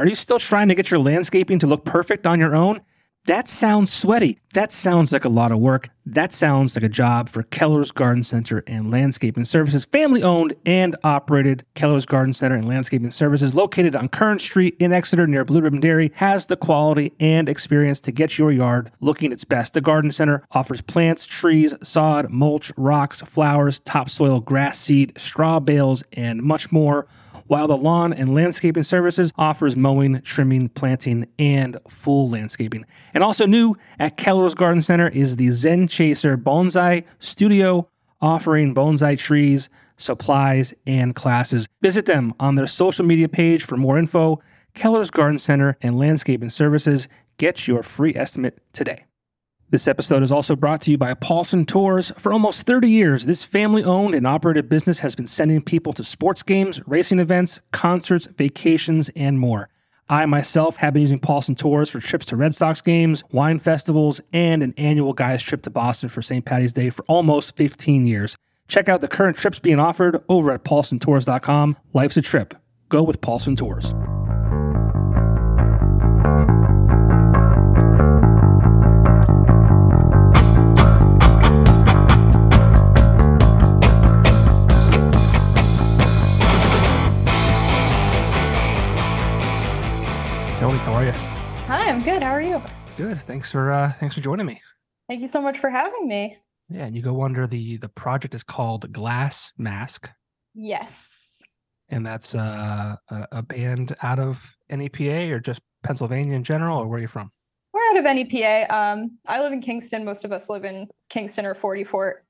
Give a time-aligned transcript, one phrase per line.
[0.00, 2.80] Are you still trying to get your landscaping to look perfect on your own?
[3.26, 4.38] That sounds sweaty.
[4.54, 5.90] That sounds like a lot of work.
[6.06, 10.96] That sounds like a job for Keller's Garden Center and Landscaping Services, family owned and
[11.04, 11.66] operated.
[11.74, 15.80] Keller's Garden Center and Landscaping Services, located on Kern Street in Exeter near Blue Ribbon
[15.80, 19.74] Dairy, has the quality and experience to get your yard looking its best.
[19.74, 26.02] The Garden Center offers plants, trees, sod, mulch, rocks, flowers, topsoil, grass seed, straw bales,
[26.14, 27.06] and much more
[27.50, 32.86] while the lawn and landscaping services offers mowing, trimming, planting, and full landscaping.
[33.12, 37.88] And also new at Keller's Garden Center is the Zen Chaser Bonsai Studio,
[38.20, 41.66] offering bonsai trees, supplies, and classes.
[41.82, 44.40] Visit them on their social media page for more info.
[44.74, 47.08] Keller's Garden Center and Landscaping Services.
[47.36, 49.06] Get your free estimate today.
[49.70, 52.10] This episode is also brought to you by Paulson Tours.
[52.18, 56.02] For almost 30 years, this family owned and operated business has been sending people to
[56.02, 59.68] sports games, racing events, concerts, vacations, and more.
[60.08, 64.20] I myself have been using Paulson Tours for trips to Red Sox games, wine festivals,
[64.32, 66.44] and an annual guys trip to Boston for St.
[66.44, 68.36] Patty's Day for almost 15 years.
[68.66, 71.76] Check out the current trips being offered over at paulsontours.com.
[71.92, 72.54] Life's a trip.
[72.88, 73.94] Go with Paulson Tours.
[90.84, 91.12] How are you?
[91.12, 92.22] Hi, I'm good.
[92.22, 92.60] How are you?
[92.96, 93.20] Good.
[93.22, 94.60] Thanks for uh, thanks for joining me.
[95.08, 96.36] Thank you so much for having me.
[96.68, 100.08] Yeah, and you go under the the project is called Glass Mask,
[100.54, 101.42] Yes.
[101.88, 106.86] and that's uh, a, a band out of NEPA or just Pennsylvania in general, or
[106.88, 107.30] where are you from?
[107.72, 108.74] We're out of NEPA.
[108.74, 110.04] Um, I live in Kingston.
[110.04, 112.24] Most of us live in Kingston or 40 Fort.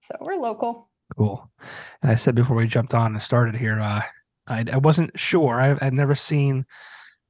[0.00, 0.88] So we're local.
[1.16, 1.50] Cool.
[2.02, 4.02] And I said before we jumped on and started here, uh,
[4.46, 5.60] I, I wasn't sure.
[5.60, 6.64] I, I've never seen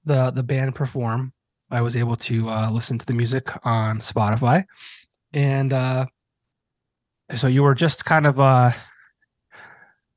[0.04, 1.32] the the band perform.
[1.70, 4.64] I was able to uh, listen to the music on Spotify,
[5.32, 6.06] and uh,
[7.34, 8.72] so you were just kind of uh,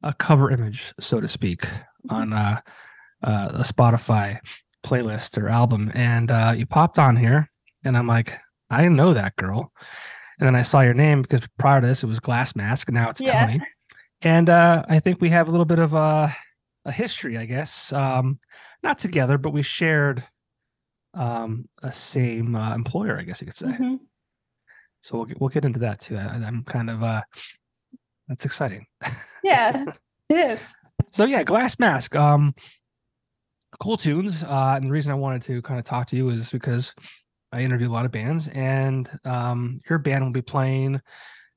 [0.02, 1.68] a cover image, so to speak,
[2.10, 2.60] on uh,
[3.24, 4.40] uh, a Spotify
[4.84, 7.50] playlist or album, and uh, you popped on here,
[7.84, 8.38] and I'm like,
[8.70, 9.72] I didn't know that girl,
[10.40, 12.96] and then I saw your name because prior to this it was Glass Mask, and
[12.96, 13.46] now it's Yeah.
[13.46, 13.62] Toni,
[14.22, 16.36] and uh, I think we have a little bit of a
[16.86, 17.94] a history, I guess.
[17.94, 18.40] Um,
[18.82, 20.24] not together, but we shared
[21.14, 23.68] um, a same uh, employer, I guess you could say.
[23.68, 24.00] Mhm.
[25.02, 26.18] So we'll get, we'll get into that too.
[26.18, 27.22] I, I'm kind of uh,
[28.28, 28.86] that's exciting.
[29.44, 29.86] Yeah,
[30.30, 30.74] it is.
[31.12, 32.16] So yeah, Glass Mask.
[32.16, 32.56] Um,
[33.80, 34.44] cool tunes.
[34.44, 36.94] Uh, and the reason I wanted to kind of talk to you is because
[37.52, 41.02] I interview a lot of bands, and um, your band will be playing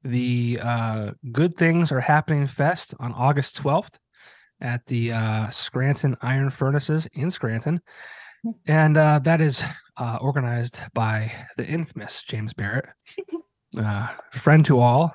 [0.03, 3.95] the uh, Good Things Are Happening Fest on August 12th
[4.61, 7.81] at the uh, Scranton Iron Furnaces in Scranton.
[8.67, 9.63] And uh, that is
[9.97, 12.87] uh, organized by the infamous James Barrett,
[13.79, 15.15] uh, friend to all,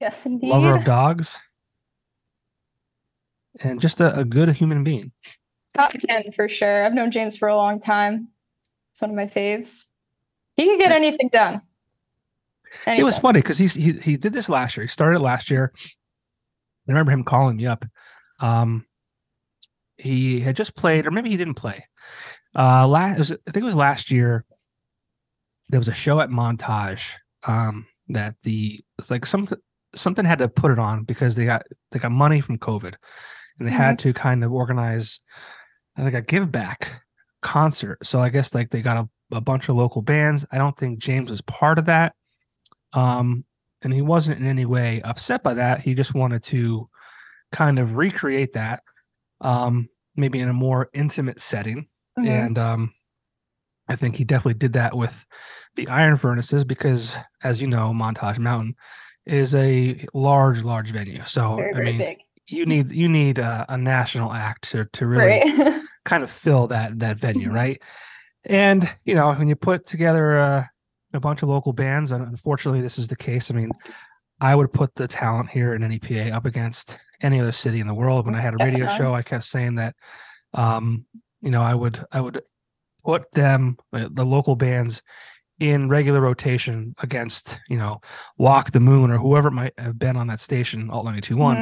[0.00, 0.50] Yes, indeed.
[0.50, 1.38] lover of dogs,
[3.60, 5.10] and just a, a good human being.
[5.74, 6.84] Top 10 for sure.
[6.84, 8.28] I've known James for a long time.
[8.92, 9.84] It's one of my faves.
[10.56, 11.62] He can get anything done.
[12.86, 14.84] It was funny because he he did this last year.
[14.84, 15.72] He started last year.
[16.88, 17.84] I remember him calling me up.
[18.40, 18.86] Um,
[19.96, 21.86] he had just played, or maybe he didn't play.
[22.54, 24.44] Uh, last was, I think it was last year.
[25.68, 27.12] There was a show at Montage.
[27.46, 29.48] Um, that the it's like some
[29.94, 32.94] something had to put it on because they got they got money from COVID,
[33.58, 35.20] and they had to kind of organize
[35.98, 37.02] like a give back
[37.42, 37.98] concert.
[38.06, 40.44] So I guess like they got a, a bunch of local bands.
[40.50, 42.14] I don't think James was part of that.
[42.92, 43.44] Um,
[43.82, 45.80] and he wasn't in any way upset by that.
[45.80, 46.88] He just wanted to
[47.52, 48.82] kind of recreate that,
[49.40, 51.86] um, maybe in a more intimate setting.
[52.18, 52.26] Mhm.
[52.28, 52.92] And um,
[53.88, 55.26] I think he definitely did that with
[55.76, 58.74] the iron furnaces because, as you know, Montage Mountain
[59.26, 61.22] is a large, large venue.
[61.26, 62.18] So very, I mean, big.
[62.48, 65.82] you need you need a, a national act to to really Right.
[66.04, 67.54] kind of fill that that venue, Mhm.
[67.54, 67.82] right?
[68.44, 70.64] And you know, when you put together uh,
[71.14, 73.50] a bunch of local bands, and unfortunately, this is the case.
[73.50, 73.70] I mean,
[74.40, 77.94] I would put the talent here in NEPA up against any other city in the
[77.94, 78.26] world.
[78.26, 79.94] When I had a radio show, I kept saying that
[80.54, 81.06] um,
[81.40, 82.42] you know, I would I would
[83.04, 85.02] put them uh, the local bands
[85.60, 88.00] in regular rotation against you know
[88.38, 91.36] Walk the Moon or whoever it might have been on that station Alt ninety two
[91.36, 91.56] one.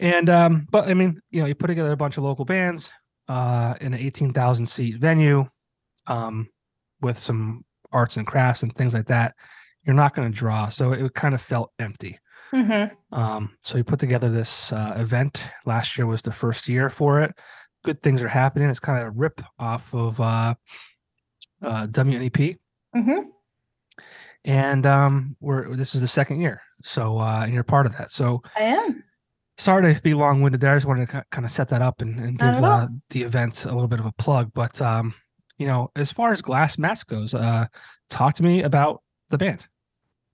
[0.00, 2.92] And um, but I mean, you know, you put together a bunch of local bands
[3.28, 5.44] uh in an 18,000 seat venue
[6.08, 6.48] um
[7.00, 9.34] with some arts and crafts and things like that.
[9.84, 12.18] You're not going to draw, so it kind of felt empty.
[12.52, 12.90] Mhm.
[13.12, 15.42] Um, so we put together this uh, event.
[15.64, 17.32] Last year was the first year for it.
[17.84, 18.68] Good things are happening.
[18.70, 20.54] It's kind of a rip off of uh,
[21.62, 22.58] uh, WNEP,
[22.94, 23.24] Mhm.
[24.44, 26.60] and um, we're this is the second year.
[26.82, 28.10] So uh, and you're part of that.
[28.10, 29.02] So I am.
[29.58, 30.72] sorry to be long winded there.
[30.72, 33.64] I just wanted to kind of set that up and, and give uh, the event
[33.64, 34.52] a little bit of a plug.
[34.54, 35.14] But um,
[35.62, 37.66] you know, as far as Glass Mask goes, uh,
[38.10, 39.00] talk to me about
[39.30, 39.64] the band.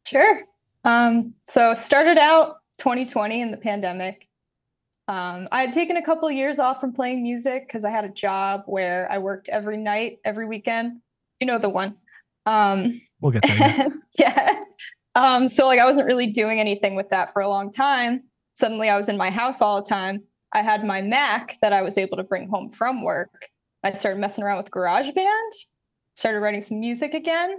[0.07, 0.41] Sure.
[0.85, 4.27] Um, so started out 2020 in the pandemic.
[5.07, 8.09] Um, I had taken a couple years off from playing music because I had a
[8.09, 11.01] job where I worked every night, every weekend.
[11.41, 11.97] You know the one.
[12.47, 13.59] Um, We'll get there.
[13.59, 13.89] yeah.
[14.19, 14.61] yeah.
[15.15, 18.23] Um, so like I wasn't really doing anything with that for a long time.
[18.55, 20.23] Suddenly I was in my house all the time.
[20.53, 23.49] I had my Mac that I was able to bring home from work.
[23.83, 25.51] I started messing around with GarageBand,
[26.15, 27.55] started writing some music again.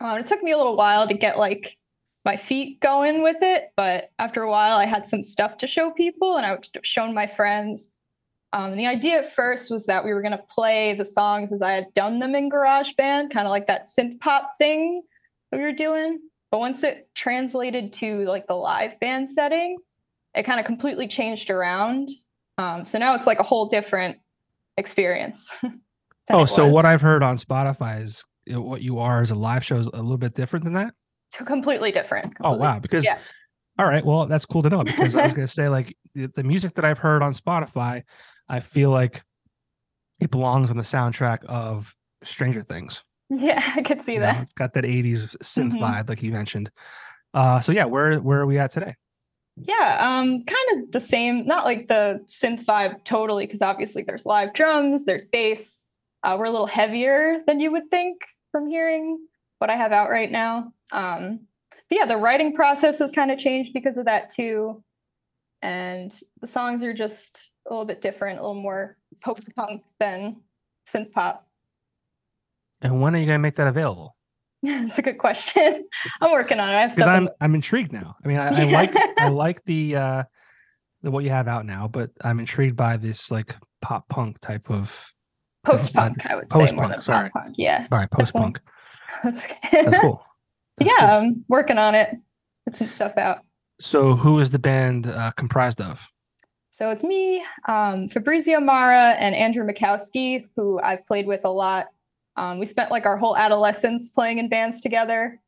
[0.00, 1.78] Um, it took me a little while to get like
[2.24, 5.90] my feet going with it, but after a while I had some stuff to show
[5.90, 7.92] people and I would shown my friends.
[8.52, 11.62] Um, the idea at first was that we were going to play the songs as
[11.62, 15.00] I had done them in GarageBand, kind of like that synth pop thing
[15.50, 16.20] that we were doing.
[16.50, 19.78] But once it translated to like the live band setting,
[20.34, 22.10] it kind of completely changed around.
[22.58, 24.18] Um, so now it's like a whole different
[24.76, 25.48] experience.
[26.28, 26.72] Oh, so was.
[26.72, 30.02] what I've heard on Spotify is what you are as a live show is a
[30.02, 30.92] little bit different than that.
[31.32, 32.34] So completely different.
[32.40, 32.78] Oh wow!
[32.78, 33.18] Because yeah.
[33.78, 36.42] all right, well that's cool to know because I was going to say like the,
[36.42, 38.02] music that I've heard on Spotify,
[38.48, 39.22] I feel like
[40.20, 41.94] it belongs on the soundtrack of
[42.24, 43.02] Stranger Things.
[43.30, 44.26] Yeah, I could see you know?
[44.26, 44.42] that.
[44.42, 45.80] It's got that '80s synth Mhm.
[45.80, 46.70] vibe, like you mentioned.
[47.34, 48.96] Uh, so yeah, where where are we at today?
[49.56, 54.26] Yeah, um, kind of the same, not like the synth vibe totally, because obviously there's
[54.26, 55.96] live drums, there's bass.
[56.22, 58.22] Uh, we're a little heavier than you would think
[58.52, 59.18] from hearing
[59.58, 60.72] what I have out right now.
[60.92, 64.82] Um, but yeah, the writing process has kind of changed because of that too.
[65.62, 70.36] And the songs are just a little bit different, a little more post punk than
[70.86, 71.46] synth pop.
[72.82, 74.15] And when are you going to make that available?
[74.86, 75.88] That's a good question.
[76.20, 76.94] I'm working on it.
[76.94, 78.16] Because I'm I'm intrigued now.
[78.24, 80.24] I mean, I, I like I like the uh
[81.02, 84.70] the what you have out now, but I'm intrigued by this like pop punk type
[84.70, 85.12] of
[85.64, 87.30] post punk, I would say more Post-punk, than sorry.
[87.30, 87.54] pop punk.
[87.58, 88.60] Yeah, all right post punk.
[89.22, 89.84] that's okay.
[89.84, 90.24] That's cool.
[90.78, 91.08] That's yeah, cool.
[91.08, 92.16] I'm working on it.
[92.64, 93.40] Put some stuff out.
[93.80, 96.08] So who is the band uh, comprised of?
[96.70, 101.86] So it's me, um, Fabrizio Mara, and Andrew Mikowski, who I've played with a lot.
[102.36, 105.40] Um, we spent like our whole adolescence playing in bands together.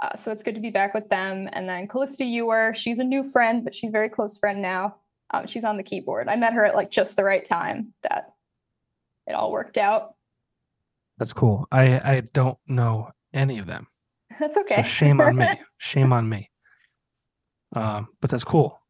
[0.00, 1.48] Uh, so it's good to be back with them.
[1.52, 4.96] And then Callista Ewer, she's a new friend, but she's a very close friend now.
[5.30, 6.28] Um, she's on the keyboard.
[6.28, 8.34] I met her at like just the right time that
[9.26, 10.14] it all worked out.
[11.18, 11.66] That's cool.
[11.70, 13.86] I I don't know any of them.
[14.40, 14.76] That's okay.
[14.76, 15.46] So shame on me.
[15.78, 16.50] Shame on me.
[17.74, 18.80] Um, but that's cool.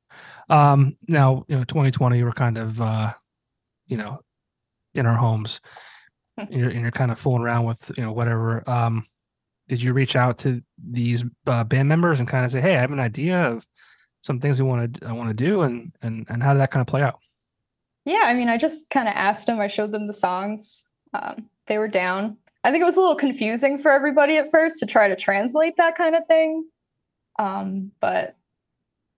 [0.50, 3.12] Um, now you know, 2020, we're kind of uh,
[3.86, 4.20] you know,
[4.94, 5.60] in our homes,
[6.50, 8.68] you're, and you're kind of fooling around with you know whatever.
[8.68, 9.04] Um,
[9.68, 12.80] did you reach out to these uh, band members and kind of say, "Hey, I
[12.80, 13.66] have an idea of
[14.22, 16.70] some things we want to I want to do," and and and how did that
[16.70, 17.18] kind of play out?
[18.04, 19.60] Yeah, I mean, I just kind of asked them.
[19.60, 20.88] I showed them the songs.
[21.14, 22.36] Um, they were down.
[22.64, 25.76] I think it was a little confusing for everybody at first to try to translate
[25.76, 26.64] that kind of thing.
[27.38, 28.36] Um, but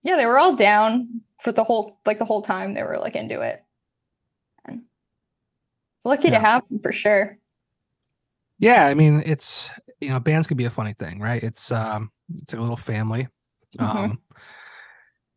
[0.03, 2.73] yeah, they were all down for the whole like the whole time.
[2.73, 3.64] They were like into it.
[6.05, 6.35] Lucky Yeah.
[6.35, 7.37] to have them for sure.
[8.59, 11.43] Yeah, I mean, it's you know, bands can be a funny thing, right?
[11.43, 13.27] It's um, it's a little family.
[13.77, 13.83] Mhm.
[13.95, 14.21] Um,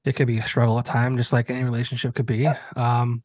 [0.04, 2.46] it could be a struggle at time, just like any relationship could be.
[2.76, 3.22] Um,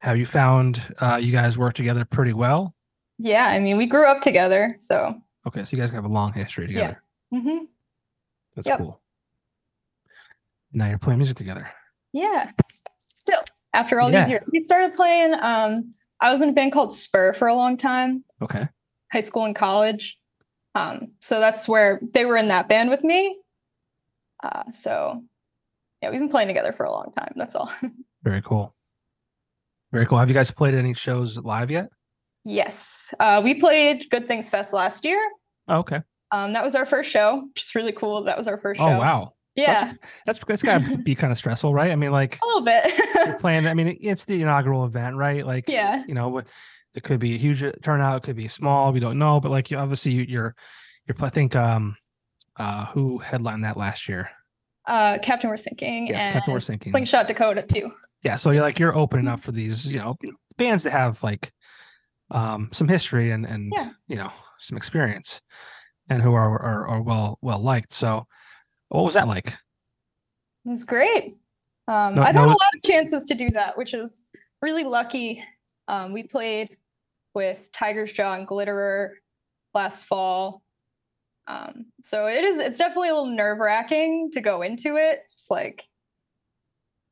[0.00, 2.74] have you found uh, you guys work together pretty well?
[3.18, 5.14] Yeah, I mean, we grew up together, so
[5.46, 6.88] Okay, so you guys have a long history Yeah.
[6.88, 7.02] together.
[7.34, 7.58] mhm.
[8.56, 8.78] That's Yep.
[8.78, 9.00] cool.
[10.72, 11.68] Now you're playing music together.
[12.12, 12.50] yeah.
[12.98, 13.40] Still,
[13.74, 14.22] after all Yeah.
[14.22, 15.34] these years, we started playing.
[15.40, 18.24] Um, I was in a band called Spur for a long time.
[18.42, 18.68] Okay.
[19.12, 20.18] high school and college.
[20.74, 23.38] Um, so that's where they were in that band with me.
[24.42, 25.22] Uh, so
[26.02, 27.32] yeah, we've been playing together for a long time.
[27.36, 27.70] That's all.
[28.22, 28.74] Very cool.
[29.92, 30.18] Very cool.
[30.18, 31.88] Have you guys played any shows live yet?
[32.44, 35.20] yes, uh, we played Good Things Fest last year.
[35.68, 36.00] Oh, okay.
[36.30, 38.22] Um, that was our first show, which is really cool.
[38.24, 38.86] That was our first show.
[38.86, 39.32] Oh wow.
[39.56, 39.94] Yeah,
[40.26, 41.90] that's that's got to be kind of stressful, right?
[41.90, 43.38] I mean, like a little bit.
[43.40, 43.66] playing.
[43.66, 45.46] I mean, it's the inaugural event, right?
[45.46, 46.42] Like, yeah, you know,
[46.94, 48.92] it could be a huge turnout, it could be small.
[48.92, 50.54] We don't know, but like, you obviously you're
[51.06, 51.16] you're.
[51.20, 51.96] I think um,
[52.56, 54.30] uh, who headlined that last year?
[54.86, 56.08] Uh, Captain We're Sinking.
[56.08, 56.92] Yes, Captain We're Sinking.
[56.92, 57.90] Slingshot Dakota too.
[58.22, 60.16] Yeah, so you're like you're opening up for these, you know,
[60.58, 61.52] bands that have like
[62.30, 63.90] um some history and and Yeah.
[64.08, 65.40] you know some experience
[66.08, 67.92] and who are are, are well well liked.
[67.92, 68.26] So,
[68.88, 69.48] what was that like?
[69.48, 71.36] It was great.
[71.88, 74.26] Um, No- I've no- had a lot of chances to do that, which is
[74.62, 75.42] really lucky.
[75.88, 76.76] Um, we played
[77.34, 79.10] with Tiger's Jaw and Glitterer
[79.74, 80.62] last fall.
[81.46, 85.20] Um, so it is it's definitely a little nerve wracking to go into it.
[85.32, 85.84] It's like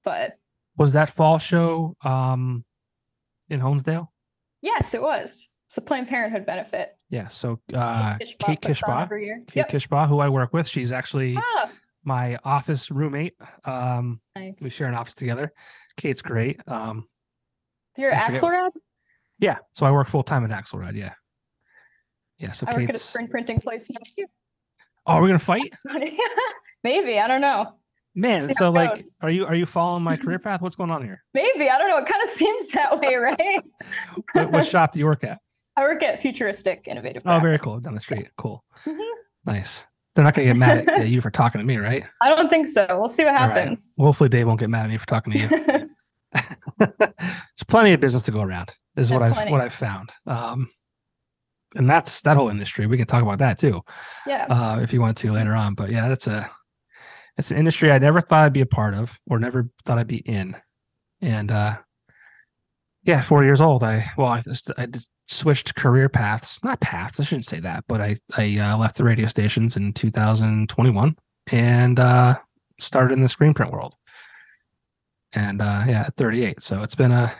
[0.02, 0.38] but
[0.76, 2.64] Was that fall show um
[3.49, 4.09] in Holmesdale?
[4.61, 5.47] yes, it was.
[5.69, 6.97] It's a Planned Parenthood benefit.
[7.14, 7.28] Yeah.
[7.28, 9.09] So uh Kate Kishbaugh.
[9.47, 9.68] Kate Yep.
[9.71, 11.71] Kishbaugh, who I work with, she's actually Ah,
[12.02, 13.35] my office roommate.
[13.64, 14.54] Um, nice.
[14.61, 15.52] we share an office together.
[15.97, 16.61] Kate's great.
[16.66, 17.04] Um,
[17.97, 18.71] You're I forget- Axelrad?
[19.38, 19.59] yeah.
[19.75, 20.97] So I work full time at Axelrad.
[20.97, 21.14] Yeah.
[22.38, 22.50] Yeah.
[22.52, 23.04] So I work at a Kate's.
[23.04, 24.26] screen printing place now too.
[25.06, 25.73] Oh, are we're gonna fight,
[26.83, 27.75] Maybe, I don't know.
[28.14, 28.49] man.
[28.49, 29.11] See So like, goes.
[29.23, 30.61] are you are you following my career path?
[30.62, 31.23] What's going on here?
[31.33, 31.99] Maybe, I don't know.
[31.99, 33.62] It kind of seems that way, right?
[34.33, 35.38] What, what shop do you work at?
[35.76, 37.23] I work at Futuristic Innovative.
[37.26, 37.81] Oh, very cool.
[37.81, 38.28] Down the street.
[38.37, 38.64] Cool.
[38.85, 38.99] Mhm.
[39.45, 39.85] Nice.
[40.14, 42.04] They're not gonna get mad at, you for talking to me, right?
[42.21, 42.87] I don't think so.
[42.90, 43.57] We'll see what All right.
[43.57, 43.95] happens.
[43.99, 45.88] Well, hopefully Dave won't get mad at me for talking to you.
[46.78, 48.73] There's plenty of business to go around.
[48.97, 50.11] Is Yeah, what I've what I've found.
[50.26, 50.69] Um,
[51.75, 52.87] and that's that whole industry.
[52.87, 53.83] We can talk about that too,
[54.26, 54.47] yeah.
[54.49, 55.75] uh, if you want to later on.
[55.75, 56.49] But yeah, that's a
[57.37, 60.07] it's an industry I never thought I'd be a part of, or never thought I'd
[60.07, 60.57] be in.
[61.21, 61.78] And uh,
[63.02, 63.83] yeah, four years old.
[63.83, 66.62] I well, I just I just switched career paths.
[66.64, 67.19] Not paths.
[67.21, 71.16] I shouldn't say that, but I I uh, left the radio stations in 2021
[71.52, 72.38] and uh,
[72.78, 73.95] started in the screen print world.
[75.33, 76.62] And uh, yeah, at 38.
[76.62, 77.35] So it's been a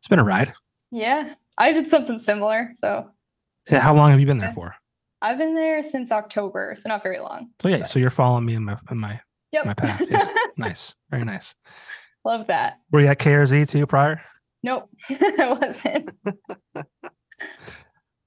[0.00, 0.52] it's been a ride.
[0.90, 1.34] yeah.
[1.58, 2.70] I did something similar.
[2.76, 3.10] So
[3.68, 4.74] Yeah, how long have you been there for?
[5.20, 7.50] I've been there since October, so not very long.
[7.60, 9.20] So yeah, so you're following me in my in my
[9.52, 9.66] Yep.
[9.66, 10.00] my path.
[10.08, 10.26] Yeah.
[10.56, 11.54] nice, very nice.
[12.24, 12.78] Love that.
[12.90, 14.22] Were you at KRZ too prior?
[14.62, 14.88] Nope.
[15.10, 16.10] I wasn't.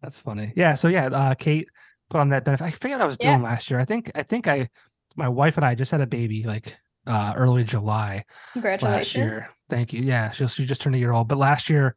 [0.02, 0.54] That's funny.
[0.56, 0.74] Yeah.
[0.76, 1.68] So yeah, uh, Kate
[2.10, 2.66] put on that benefit.
[2.66, 3.32] I forget what I was Yeah.
[3.34, 3.80] doing last year.
[3.80, 4.70] I think I think I
[5.16, 6.76] my wife and I just had a baby like
[7.06, 9.08] uh early July Congratulations.
[9.08, 9.48] last year.
[9.70, 10.02] Thank you.
[10.02, 11.28] Yeah, she she just turned a year old.
[11.28, 11.96] But last year,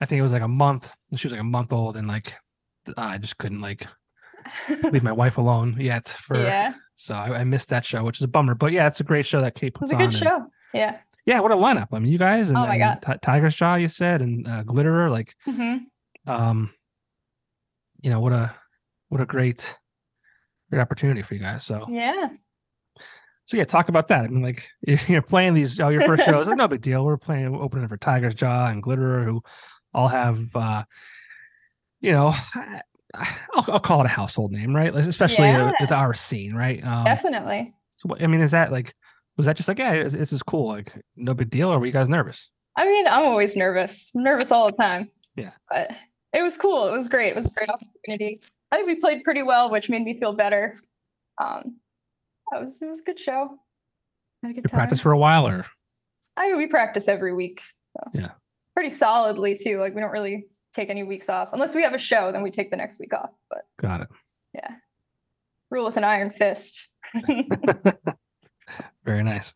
[0.00, 0.92] I think it was like a month.
[1.16, 2.34] She was like a month old, and like
[2.96, 3.86] I just couldn't like
[4.90, 6.08] leave my wife alone yet.
[6.08, 6.74] For yeah.
[6.96, 8.54] so I, I missed that show, which is a bummer.
[8.54, 10.20] But yeah, it's a great show that Kate It was puts a good on.
[10.40, 10.46] show.
[10.72, 10.98] Yeah.
[11.26, 11.88] Yeah, what a lineup!
[11.92, 14.62] I mean, you guys and, Oh my and Ti- Tiger's Jaw, you said, and uh,
[14.64, 15.76] Glitterer, like hmm
[16.26, 16.70] um
[18.00, 18.54] you know what a
[19.08, 19.76] what a great
[20.70, 22.28] great opportunity for you guys so Yeah.
[23.46, 24.68] so yeah talk about that i mean like
[25.08, 28.36] you're playing these oh your first shows no big deal we're playing opening for tiger's
[28.36, 29.42] jaw and glitterer who
[29.92, 30.84] all have uh
[32.00, 32.32] you know
[33.14, 35.72] I'll, I'll call it a household name right especially uh, Yeah.
[35.80, 37.74] with our scene right um Definitely.
[37.96, 38.94] so i mean is that like
[39.36, 41.92] was that just like yeah this, is cool like no big deal or were you
[41.92, 44.10] guys nervous I mean, I'm always nervous.
[44.14, 45.10] I'm nervous all the time.
[45.36, 45.50] Yeah.
[45.68, 45.90] But
[46.32, 46.88] it was cool.
[46.88, 47.28] It was great.
[47.28, 48.40] It was a great opportunity.
[48.70, 50.74] I think we played pretty well, which made me feel better.
[51.38, 51.76] Um,
[52.50, 53.58] that was it was a good show.
[54.42, 54.78] Had a good you time.
[54.78, 55.66] practice for a while or
[56.36, 57.60] I mean, we practice every week.
[57.60, 58.10] So.
[58.14, 58.30] Yeah.
[58.74, 59.78] Pretty solidly too.
[59.78, 62.32] Like we don't really take any weeks off unless we have a show.
[62.32, 63.30] Then we take the next week off.
[63.50, 64.08] But got it
[64.54, 64.74] yeah,
[65.70, 66.90] rule with an iron fist.
[69.04, 69.52] Very nice.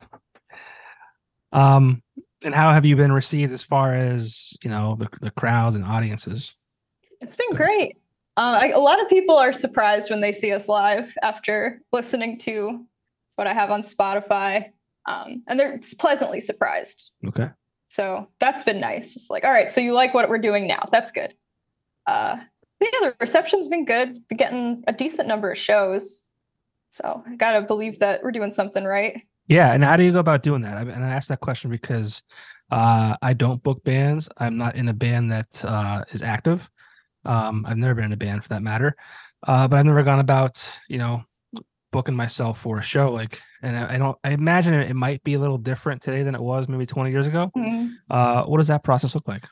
[1.52, 2.02] Um,
[2.44, 5.84] and how have you been received as far as you know the the crowds and
[5.84, 6.54] audiences?
[7.20, 7.96] It's been great.
[8.36, 12.38] Uh, I, a lot of people are surprised when they see us live after listening
[12.40, 12.84] to
[13.36, 14.72] what I have on Spotify,
[15.06, 17.12] um, and they're pleasantly surprised.
[17.26, 17.48] Okay,
[17.86, 19.14] So that's been nice.
[19.14, 20.86] Just like, all right, so you like what we're doing now?
[20.92, 21.32] That's good.
[22.06, 22.36] Uh,
[22.80, 24.28] yeah, the reception's been good.
[24.28, 26.28] Been getting a decent number of shows.
[26.96, 29.22] So I gotta believe that we're doing something right.
[29.48, 29.72] yeah.
[29.72, 30.78] And how do you go about doing that?
[30.78, 32.22] I, and I asked that question because
[32.70, 34.28] uh, I don't book bands.
[34.38, 36.68] I'm not in a band that uh, is active.
[37.24, 38.96] Um, I've never been in a band for that matter,
[39.46, 41.22] uh, but I've never gone about you know
[41.92, 43.40] booking myself for a show like.
[43.62, 44.16] And I, I don't.
[44.24, 47.10] I imagine it, it might be a little different today than it was maybe 20
[47.10, 47.50] years ago.
[48.08, 49.44] Uh, what does that process look like?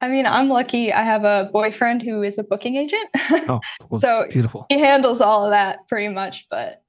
[0.00, 0.92] I mean, I'm lucky.
[0.92, 3.08] I have a boyfriend who is a booking agent.
[3.48, 4.66] Oh, well, So beautiful.
[4.68, 6.82] he handles all of that pretty much but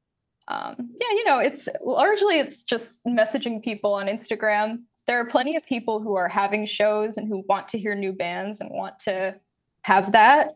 [0.48, 5.56] um, yeah you know it's largely it's just messaging people on instagram there are plenty
[5.56, 8.98] of people who are having shows and who want to hear new bands and want
[9.00, 9.40] to
[9.84, 10.48] have that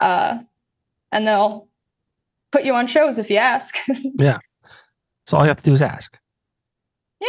[0.00, 0.38] uh,
[1.12, 1.68] and they'll
[2.52, 3.74] put you on shows if you ask
[4.18, 4.38] yeah.
[5.26, 6.18] So all you have to do is ask.
[7.20, 7.28] Yeah.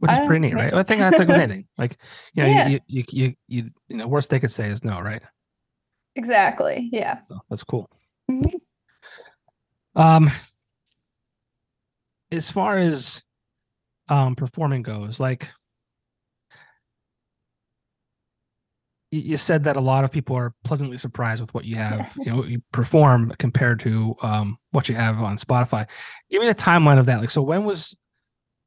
[0.00, 0.72] Which is pretty neat, right?
[0.72, 1.66] I think that's like with anything.
[1.76, 1.98] Like,
[2.32, 2.68] you know, Yeah.
[2.68, 5.22] you, you, you, you, you, know, worst they could say is no, right?
[6.16, 6.88] Exactly.
[6.90, 7.20] Yeah.
[7.28, 7.86] So that's cool.
[8.30, 8.50] Mhm.
[9.94, 10.30] Um,
[12.32, 13.22] as far as
[14.08, 15.50] um performing goes, like
[19.10, 22.16] you, you said that a lot of people are pleasantly surprised with what you have,
[22.24, 25.86] you know, you perform compared to um what you have on Spotify.
[26.30, 27.20] Give me the timeline of that.
[27.20, 27.94] Like, so when was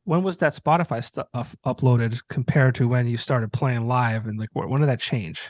[0.06, 4.50] when was that Spotify stuff uploaded compared to when you started playing live, and like
[4.54, 5.50] when did that change?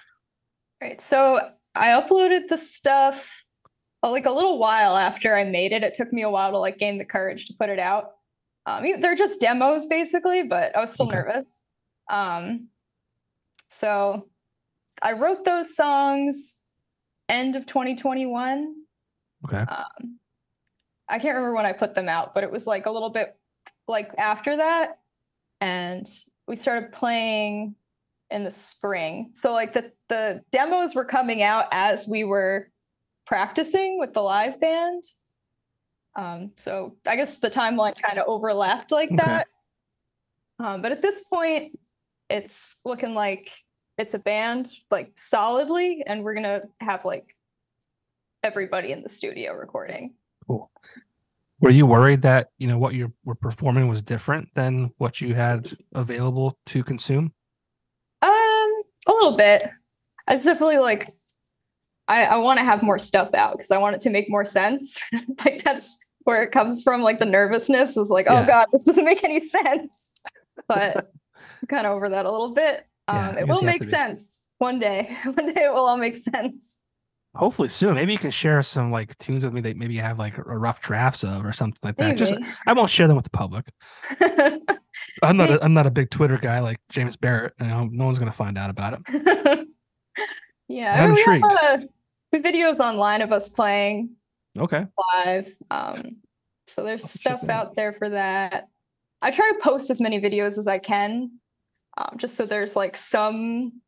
[0.82, 1.02] Right.
[1.02, 1.40] So
[1.76, 3.46] I uploaded the stuff
[4.04, 5.84] uh, like a little while after I made it.
[5.84, 8.12] It took me a while to like gain the courage to put it out.
[8.66, 11.16] Um, they're just demos basically, but I was still Okay.
[11.16, 11.62] nervous.
[12.10, 12.68] Um,
[13.70, 14.28] so
[15.02, 16.60] I wrote those songs
[17.28, 18.76] end of 2021.
[19.46, 19.58] Okay.
[19.58, 20.20] Um,
[21.10, 23.36] I can't remember when I put them out, but it was like a little bit
[23.88, 25.00] like after that.
[25.62, 26.08] And
[26.48, 27.76] we started playing
[28.30, 29.32] in the spring.
[29.34, 32.70] So like the the demos were coming out as we were
[33.26, 35.04] practicing with the live band.
[36.16, 39.18] Um, so I guess the timeline kind of overlapped like Okay.
[39.18, 39.48] that.
[40.60, 41.80] Um, but at this point,
[42.30, 43.50] it's looking like
[43.98, 47.36] it's a band like solidly, and we're gonna have like
[48.44, 50.14] everybody in the studio recording.
[50.48, 50.70] Cool.
[51.64, 55.34] Were you worried that you know what you were performing was different than what you
[55.34, 57.32] had available to consume?
[58.22, 58.32] Um,
[59.08, 59.64] a little bit.
[60.28, 61.06] I just definitely like.
[62.10, 64.44] I I want to have more stuff out because I want it to make more
[64.44, 65.02] sense.
[65.46, 67.02] like that's where it comes from.
[67.02, 68.44] Like the nervousness is like, Yeah.
[68.44, 70.20] oh god, this doesn't make any sense.
[70.68, 70.98] But
[71.62, 72.86] I'm kind of over that a little bit.
[73.08, 75.18] Um, I it will make sense one day.
[75.24, 76.78] one day it will all make sense.
[77.36, 77.96] Hopefully soon.
[77.96, 80.42] Maybe you can share some like tunes with me that maybe you have like a
[80.44, 82.16] rough drafts of or something like that.
[82.16, 82.36] Just
[82.68, 83.66] I won't share them with the public.
[85.24, 87.54] I'm not a, I'm not a big Twitter guy like James Barrett.
[87.60, 89.68] You know, no one's gonna find out about it.
[90.68, 91.46] yeah, I'm we intrigued.
[91.60, 94.12] have uh, videos online of us playing
[94.58, 94.86] Okay.
[95.16, 95.48] live.
[95.72, 96.18] Um,
[96.68, 97.50] so there's I'll stuff out.
[97.50, 98.68] out there for that.
[99.22, 101.32] I try to post as many videos as I can,
[101.98, 103.82] um, just so there's like some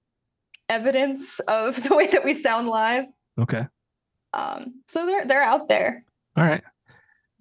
[0.69, 3.05] evidence of the way that we sound live.
[3.39, 3.67] Okay.
[4.33, 6.03] Um, so they're they're out there.
[6.35, 6.63] All right.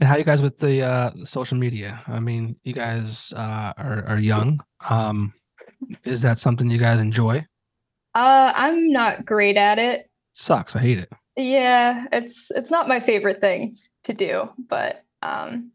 [0.00, 2.02] And how you guys with the uh social media?
[2.06, 4.60] I mean, you guys uh are are young.
[4.88, 5.32] Um
[6.04, 7.46] is that something you guys enjoy?
[8.14, 10.08] Uh, I'm not great at it.
[10.34, 10.76] Sucks.
[10.76, 11.12] I hate it.
[11.36, 15.72] Yeah, it's it's not my favorite thing to do, but um,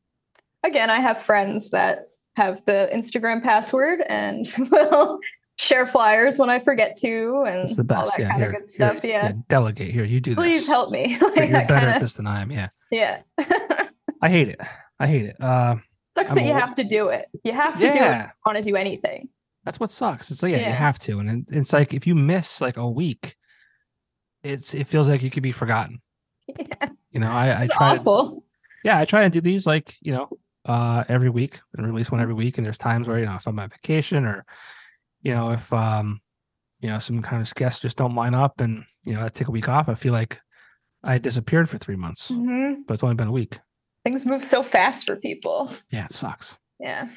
[0.63, 1.97] again, I have friends that
[2.35, 5.19] have the Instagram password and will
[5.59, 8.29] share flyers when I forget to and It's the all that Yeah.
[8.29, 9.01] kind Here, of good stuff.
[9.01, 9.31] here, yeah.
[9.49, 10.05] Delegate here.
[10.05, 10.41] You do this.
[10.41, 11.17] please help me.
[11.19, 12.49] You're, like you're better kind at this than I am.
[12.51, 12.69] Yeah.
[12.91, 13.21] yeah.
[14.21, 14.59] I hate it.
[14.99, 15.35] I hate it.
[15.41, 15.75] Uh
[16.17, 16.61] Sucks I'm that you old.
[16.61, 17.25] have to do it.
[17.43, 18.23] You have to do it yeah.
[18.27, 19.29] you want to do anything.
[19.65, 20.31] That's what sucks.
[20.31, 21.19] It's like yeah, you have to.
[21.19, 23.35] And it- it's like if you miss like a week,
[24.43, 26.01] it's it feels like you could be forgotten.
[26.57, 28.43] Yeah, You know, I, I it's try to
[28.83, 30.29] yeah, I try and do these like, you know,
[30.65, 32.57] uh every week and release one every week.
[32.57, 34.45] And there's times where, you know, if I'm on vacation or,
[35.21, 36.21] you know, if um,
[36.79, 39.47] you know, some kind of guests just don't line up and, you know, I take
[39.47, 40.39] a week off, I feel like
[41.03, 42.29] I disappeared for three months.
[42.31, 42.77] Mhm.
[42.87, 43.59] But it's only been a week.
[44.03, 45.71] Things move so fast for people.
[45.91, 46.57] Yeah, it sucks.
[46.79, 47.09] Yeah.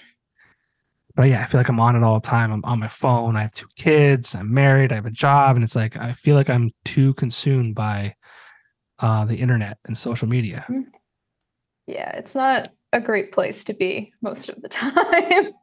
[1.15, 2.51] But yeah, I feel like I'm on it all the time.
[2.53, 3.37] I'm on my phone.
[3.37, 4.35] I have two kids.
[4.35, 4.93] I'm married.
[4.93, 5.57] I have a job.
[5.57, 8.15] And it's like I feel like I'm too consumed by
[8.99, 10.67] uh the internet and social media.
[11.87, 14.95] Yeah, it's not a great place to be most of the time.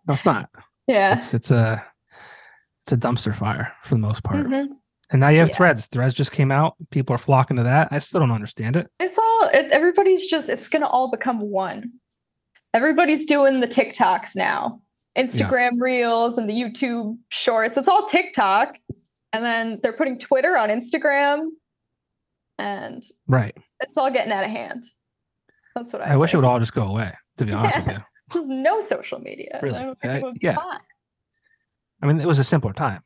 [0.08, 0.50] No, it's not.
[0.88, 1.18] yeah.
[1.18, 1.84] It's it's a
[2.84, 4.46] it's a dumpster fire for the most part.
[4.48, 4.68] Mhm.
[5.12, 5.56] And now you have Yeah.
[5.56, 5.86] threads.
[5.88, 6.76] Threads just came out.
[6.92, 7.88] People are flocking to that.
[7.92, 8.92] I still don't understand it.
[9.00, 11.84] It's all it, everybody's just it's gonna all become one.
[12.74, 14.82] Everybody's doing the TikToks now.
[15.18, 17.76] Instagram reels and the YouTube shorts.
[17.78, 18.78] It's all TikTok.
[19.34, 21.48] And then they're putting Twitter on Instagram.
[22.58, 23.56] And Right.
[23.82, 24.84] it's all getting out of hand.
[25.76, 27.88] That's what I I wish it would all just go away, to be honest with
[27.98, 28.04] you.
[28.32, 29.60] Just no social media.
[29.64, 29.78] Really?
[29.80, 30.54] I don't think I- it would be yeah.
[30.56, 30.80] fine.
[32.02, 33.02] I mean, it was a simpler time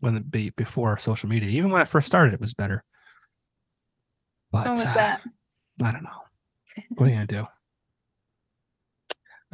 [0.00, 1.50] when it be before social media.
[1.50, 2.84] Even when I first started, it was better.
[4.50, 5.20] But uh, that?
[5.82, 6.10] I don't know.
[6.96, 7.46] What are you gonna do?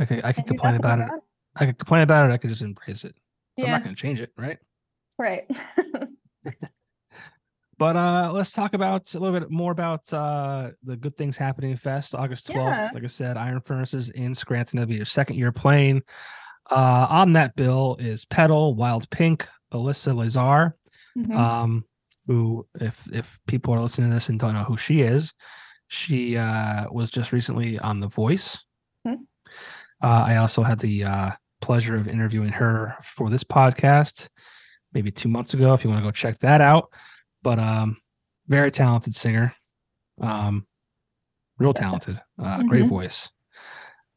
[0.00, 1.08] Okay, I could Can't complain about it.
[1.56, 2.32] I could complain about it.
[2.32, 3.14] I could just embrace it.
[3.58, 4.58] So I'm not gonna change it, right?
[5.18, 5.46] right.
[7.78, 11.76] But uh let's talk about a little bit more about uh the Good Things Happening
[11.76, 12.76] Fest, August 12th.
[12.76, 12.90] Yeah.
[12.94, 14.78] Like I said, Iron Furnaces in Scranton.
[14.78, 16.02] It'll be your second year playing.
[16.70, 20.76] Uh on that bill is Petal, Wild Pink, Alyssa Lazar.
[21.16, 21.36] Mhm.
[21.36, 21.84] um
[22.26, 25.32] who if if people are listening to this and don't know who she is
[25.88, 28.64] she uh was just recently on the voice
[29.06, 29.14] Hmm.
[30.02, 34.28] Uh, I also had the uh, pleasure of interviewing her for this podcast
[34.92, 35.72] maybe two months ago.
[35.74, 36.90] If you want to go check that out,
[37.42, 37.96] but um,
[38.48, 39.54] very talented singer,
[40.20, 40.66] um,
[41.58, 42.88] real talented, uh, great Mhm.
[42.88, 43.28] voice.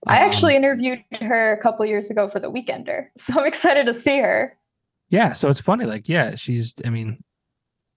[0.09, 3.85] I Um, actually interviewed her a couple years ago for the Weekender, so I'm excited
[3.87, 4.57] to see her.
[5.09, 5.33] yeah.
[5.33, 6.75] So it's funny, like yeah, she's.
[6.85, 7.23] I mean,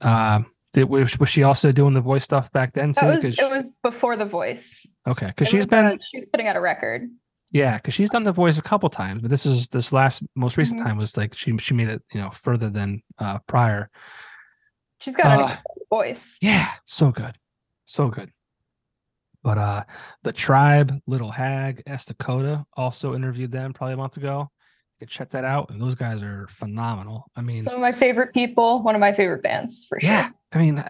[0.00, 3.06] um, did, was was she also doing the voice stuff back then too?
[3.06, 4.86] Was it was before The Voice.
[5.06, 7.08] okay, because she's was, been uh, she's putting out a record.
[7.52, 10.56] Yeah, because she's done the voice a couple times, but this is this last most
[10.56, 10.84] recent Mhm.
[10.84, 13.90] time was like she she made it you know further than uh prior.
[15.00, 16.36] She's got Uh, incredible voice.
[16.40, 17.36] Yeah, so good,
[17.86, 18.30] so good.
[19.42, 19.84] But uh,
[20.22, 24.50] the tribe, Little Hag, S Dakota also interviewed them probably a month ago.
[24.98, 27.24] You can check that out, and those guys are phenomenal.
[27.34, 30.30] I mean, Some of my favorite people, one of my favorite bands for yeah, sure.
[30.30, 30.84] Yeah, I mean,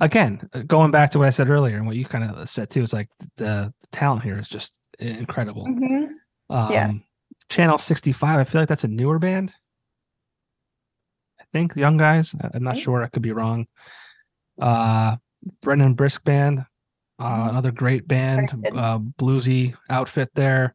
[0.00, 2.70] again, uh, going back to what I said earlier and what you kind of said
[2.70, 5.66] too, it's like the, the talent here is just incredible.
[5.66, 6.08] Mhm.
[6.48, 6.92] Um, Yeah.
[7.48, 9.52] Channel 65, I feel like that's a newer band.
[11.40, 12.34] I think Young Guys.
[12.54, 12.80] I'm not Okay.
[12.82, 13.02] sure.
[13.02, 13.66] I could be wrong.
[14.58, 15.16] Uh,
[15.60, 16.64] Brendan Brisk Band,
[17.22, 20.74] uh, another great band, uh, bluesy outfit there.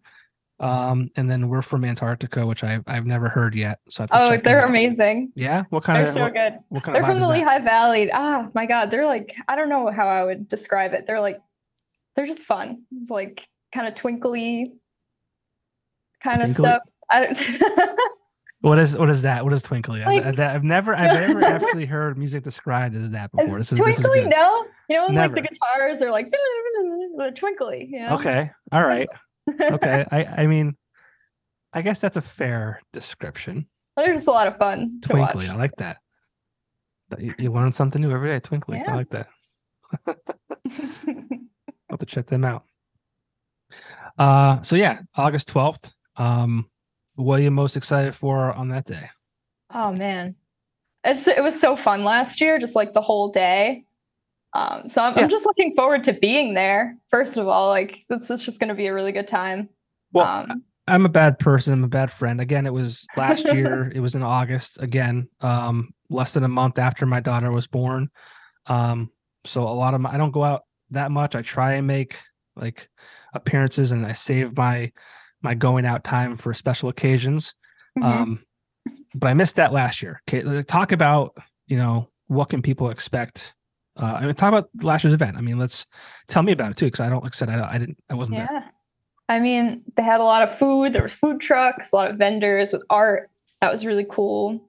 [0.60, 3.80] Um, and then we're from Antarctica, which I I've never heard yet.
[3.90, 5.32] So I Oh, they're amazing.
[5.36, 6.58] Yeah, what kind They're of so what, good.
[6.70, 7.28] what kind They're of from the?
[7.28, 8.10] Lehigh Valley.
[8.12, 8.90] Ah, my God.
[8.90, 11.06] They're like, I don't know how I would describe it.
[11.06, 11.40] They're like,
[12.16, 12.84] they're just fun.
[13.00, 14.72] It's like kind of twinkly
[16.24, 16.82] kind of stuff.
[17.12, 17.38] I don't
[18.62, 19.44] What is what is that?
[19.44, 20.02] What is twinkly?
[20.04, 23.60] I've, Like- I've, I've never I've never actually heard music described as that before.
[23.60, 24.34] Is This is this is twinkly, good.
[24.36, 24.66] no?
[24.90, 26.28] You know, like the guitars, they're like
[27.36, 27.88] twinkly.
[27.92, 28.16] You know?
[28.16, 29.08] Okay, all right.
[29.62, 30.76] okay i i mean
[31.72, 33.66] i guess that's a fair description
[33.96, 36.00] they're just a lot of fun to twinkly i like that
[37.18, 39.28] you, you learn something new every day twinkly i like that
[40.06, 40.16] i'll
[41.92, 42.64] have to check them out
[44.20, 46.70] uh so yeah august 12th um
[47.18, 49.10] what are you most excited for on that day
[49.74, 50.36] oh man,
[51.04, 53.84] it's it was so fun last year, just like the whole day.
[54.54, 55.24] Um, so I'm, Yeah.
[55.24, 56.98] I'm just looking forward to being there.
[57.10, 59.70] First of all, like this is just going to be a really good time.
[60.14, 63.92] well um, i'm a bad person i'm a bad friend again it was last year
[63.94, 68.10] it was in august again um less than a month after my daughter was born
[68.68, 69.12] um
[69.44, 72.16] so a lot of my i don't go out that much i try and make
[72.56, 72.88] like
[73.34, 74.90] appearances and i save my
[75.48, 77.54] my going out time for special occasions
[77.98, 78.04] mhm.
[78.04, 78.44] um
[79.16, 81.36] but i missed that last year okay talk about
[81.68, 83.54] you know what can people expect
[83.98, 85.86] uh i mean talk about last year's event i mean let's
[86.28, 88.14] tell me about it too because i don't like i said i, I didn't i
[88.14, 88.64] wasn't there Yeah.
[89.30, 90.94] I mean, they had a lot of food.
[90.94, 93.30] There were food trucks, a lot of vendors with art.
[93.60, 94.62] That was really cool.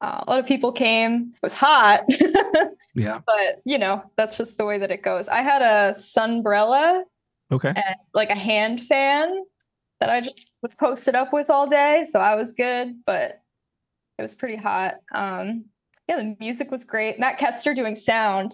[0.00, 1.30] Uh, a lot of people came.
[1.32, 2.00] It was hot,
[2.96, 5.28] yeah but you know, that's just the way that it goes.
[5.28, 7.04] I had a sunbrella
[7.52, 9.44] okay and like a hand fan
[10.00, 12.04] that I just was posted up with all day.
[12.10, 13.40] So I was good, but
[14.18, 14.96] it was pretty hot.
[15.14, 15.66] Um,
[16.08, 17.18] yeah, the music was great.
[17.18, 18.52] Matt Kester doing sound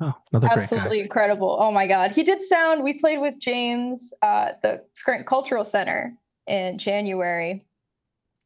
[0.00, 1.56] oh another great absolutely incredible.
[1.58, 2.82] Oh my god, he did sound.
[2.82, 6.14] We played with James uh, at the Scranton Cultural Center
[6.46, 7.64] in January.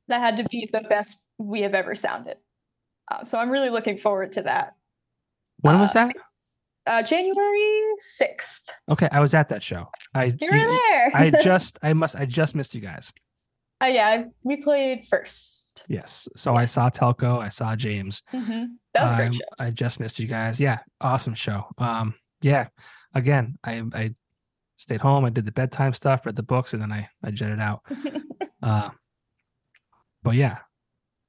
[0.09, 2.37] That had to be the best we have ever sounded.
[3.11, 4.75] Uh, so I'm really looking forward to that.
[5.61, 6.16] when was uh, that
[6.87, 8.70] Uh, January sixth.
[8.88, 11.11] okay i was at that show i You were there.
[11.14, 13.12] i just i must i just missed you guys
[13.83, 15.83] Uh, yeah, we played first.
[15.88, 19.40] yes so i saw telco i saw james hmm That was a great Um, show.
[19.59, 20.59] I just missed you guys.
[20.61, 21.64] Yeah, awesome show.
[21.79, 22.68] Um, yeah,
[23.14, 24.14] again, I I
[24.79, 25.25] stayed home.
[25.27, 27.81] I did the bedtime stuff, read the books, and then I I jetted out.
[28.62, 28.88] uh,
[30.22, 30.59] but yeah,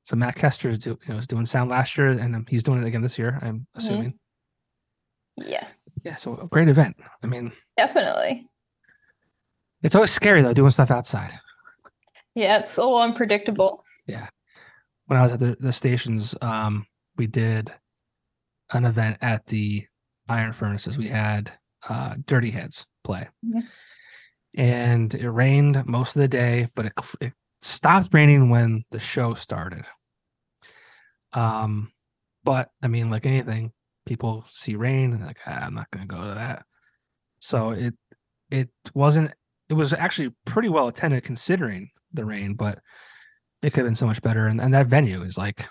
[0.05, 2.63] so Matt Kester is do, you know was doing sound last year, and um, he's
[2.63, 3.39] doing it again this year.
[3.41, 4.09] I'm Mm-hmm.
[5.37, 5.99] Yes.
[6.05, 6.95] Yeah, so a great event.
[7.23, 8.47] I mean, definitely.
[9.83, 11.31] it's always scary though doing stuff outside.
[12.35, 13.83] Yeah, it's a little unpredictable.
[14.05, 14.27] Yeah.
[15.07, 16.85] When I was at the, the stations, um,
[17.17, 17.73] we did
[18.71, 19.85] an event at the
[20.29, 20.97] Iron Furnaces.
[20.97, 21.51] We had
[21.87, 23.27] uh, Dirty Heads play.
[23.45, 23.63] Mhm.
[24.55, 29.33] and it rained most of the day, but it, it stopped raining when the show
[29.33, 29.85] started.
[31.33, 31.91] Um,
[32.43, 33.71] but I mean, like anything,
[34.07, 36.65] people see rain and like, "Ah, I'm not going to go to that.
[37.39, 37.93] So it
[38.49, 39.31] it wasn't.
[39.69, 42.79] It was actually pretty well attended considering the rain, but
[43.61, 44.47] it could have been so much better.
[44.47, 45.65] And and that venue is like,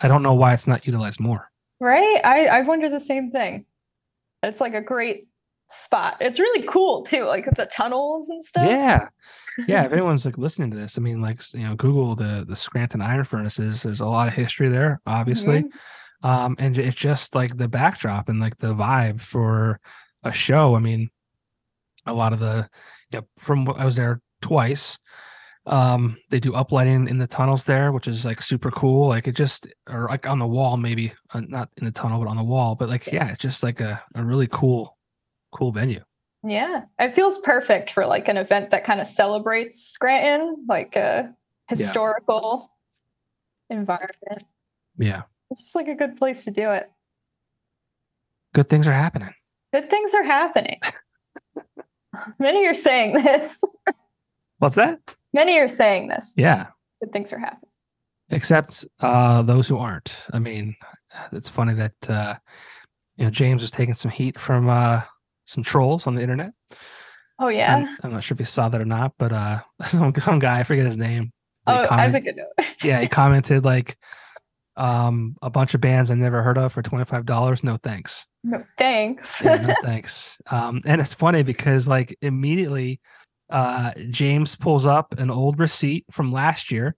[0.00, 1.50] I don't know why it's not utilized more.
[1.78, 2.20] Right?
[2.24, 3.66] I I wonder the same thing.
[4.42, 5.26] It's like a great
[5.68, 6.16] spot.
[6.20, 8.66] It's really cool too, like the tunnels and stuff.
[8.66, 9.08] Yeah.
[9.68, 9.84] Yeah.
[9.84, 13.02] If anyone's like listening to this, I mean, like, you know, Google the the Scranton
[13.02, 13.82] Iron Furnaces.
[13.82, 15.62] There's a lot of history there, obviously.
[15.62, 15.70] Mhm.
[16.22, 19.80] Um, and it's just like the backdrop and like the vibe for
[20.22, 20.74] a show.
[20.74, 21.10] I mean,
[22.06, 22.68] a lot of the,
[23.12, 23.26] Yep.
[23.38, 24.98] From what I was there twice.
[25.66, 29.08] Um, they do uplighting in the tunnels there, which is like super cool.
[29.08, 32.30] Like it just, or like on the wall, maybe uh, not in the tunnel, but
[32.30, 32.74] on the wall.
[32.74, 34.96] But like, yeah, it's just like a, a really cool,
[35.52, 36.02] cool venue.
[36.42, 41.34] Yeah, it feels perfect for like an event that kind of celebrates Scranton, like a
[41.68, 42.72] historical
[43.68, 44.44] environment.
[44.96, 45.22] Yeah.
[45.50, 46.90] It's just like a good place to do it.
[48.54, 49.32] Good things are happening.
[49.72, 50.80] Good things are happening.
[52.38, 53.62] Many are saying this.
[54.58, 54.98] What's that?
[55.32, 56.34] Many are saying this.
[56.36, 56.66] Yeah.
[57.00, 57.70] Good things are happening.
[58.30, 60.14] Except uh, those who aren't.
[60.32, 60.76] I mean,
[61.32, 62.34] it's funny that uh,
[63.16, 65.02] you know James was taking some heat from uh,
[65.46, 66.52] some trolls on the internet.
[67.40, 67.76] Oh yeah.
[67.76, 70.60] I'm, I'm not sure if you saw that or not, but uh, some some guy
[70.60, 71.32] I forget his name.
[71.66, 72.68] oh, I comment- think I know.
[72.84, 73.96] yeah, he commented like
[74.80, 77.62] um, a bunch of bands I never heard of for twenty five dollars.
[77.62, 78.26] No thanks.
[78.42, 79.42] No, thanks.
[79.44, 80.38] Yeah, no thanks.
[80.50, 83.00] Um, and it's funny because like immediately,
[83.50, 86.96] uh, James pulls up an old receipt from last year.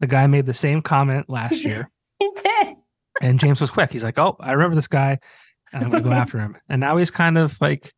[0.00, 2.76] The guy made the same comment last year, he did.
[3.20, 3.92] and James was quick.
[3.92, 5.18] He's like, "Oh, I remember this guy,
[5.72, 7.92] and I'm gonna go after him." And now he's kind of like,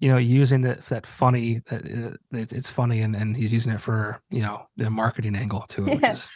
[0.00, 1.62] you know, using that that funny.
[1.70, 5.36] That uh, it- it's funny, and and he's using it for you know the marketing
[5.36, 6.12] angle to it, which Yeah.
[6.12, 6.28] is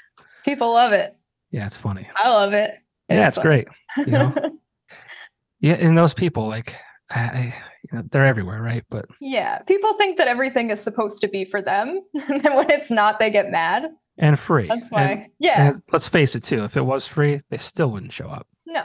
[0.45, 1.13] People love it.
[1.55, 2.09] Yeah, it's funny.
[2.17, 2.73] I love it.
[3.09, 3.45] yeah, it's fun.
[3.47, 3.69] great.
[3.99, 4.35] You know,
[5.61, 6.75] yeah, and those people like,
[7.11, 8.83] I, I you know, they're everywhere, right?
[8.90, 9.61] But yeah.
[9.61, 12.01] People think that everything is supposed to be for them.
[12.29, 13.85] and then when it's not, they get mad.
[14.19, 14.67] and free.
[14.69, 15.29] That's And- why.
[15.38, 15.69] yeah.
[15.69, 16.64] And let's face it, too.
[16.64, 18.47] If it was free, they still wouldn't show up.
[18.67, 18.83] no.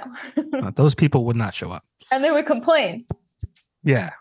[0.53, 1.83] Uh, those people would not show up.
[2.11, 3.05] and they would complain.
[3.83, 4.11] Yeah,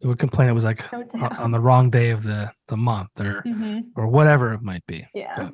[0.00, 2.76] they would complain it was like No on, on the wrong day of the the
[2.76, 5.06] month or hmm or whatever it might be.
[5.14, 5.34] Yeah.
[5.36, 5.52] But-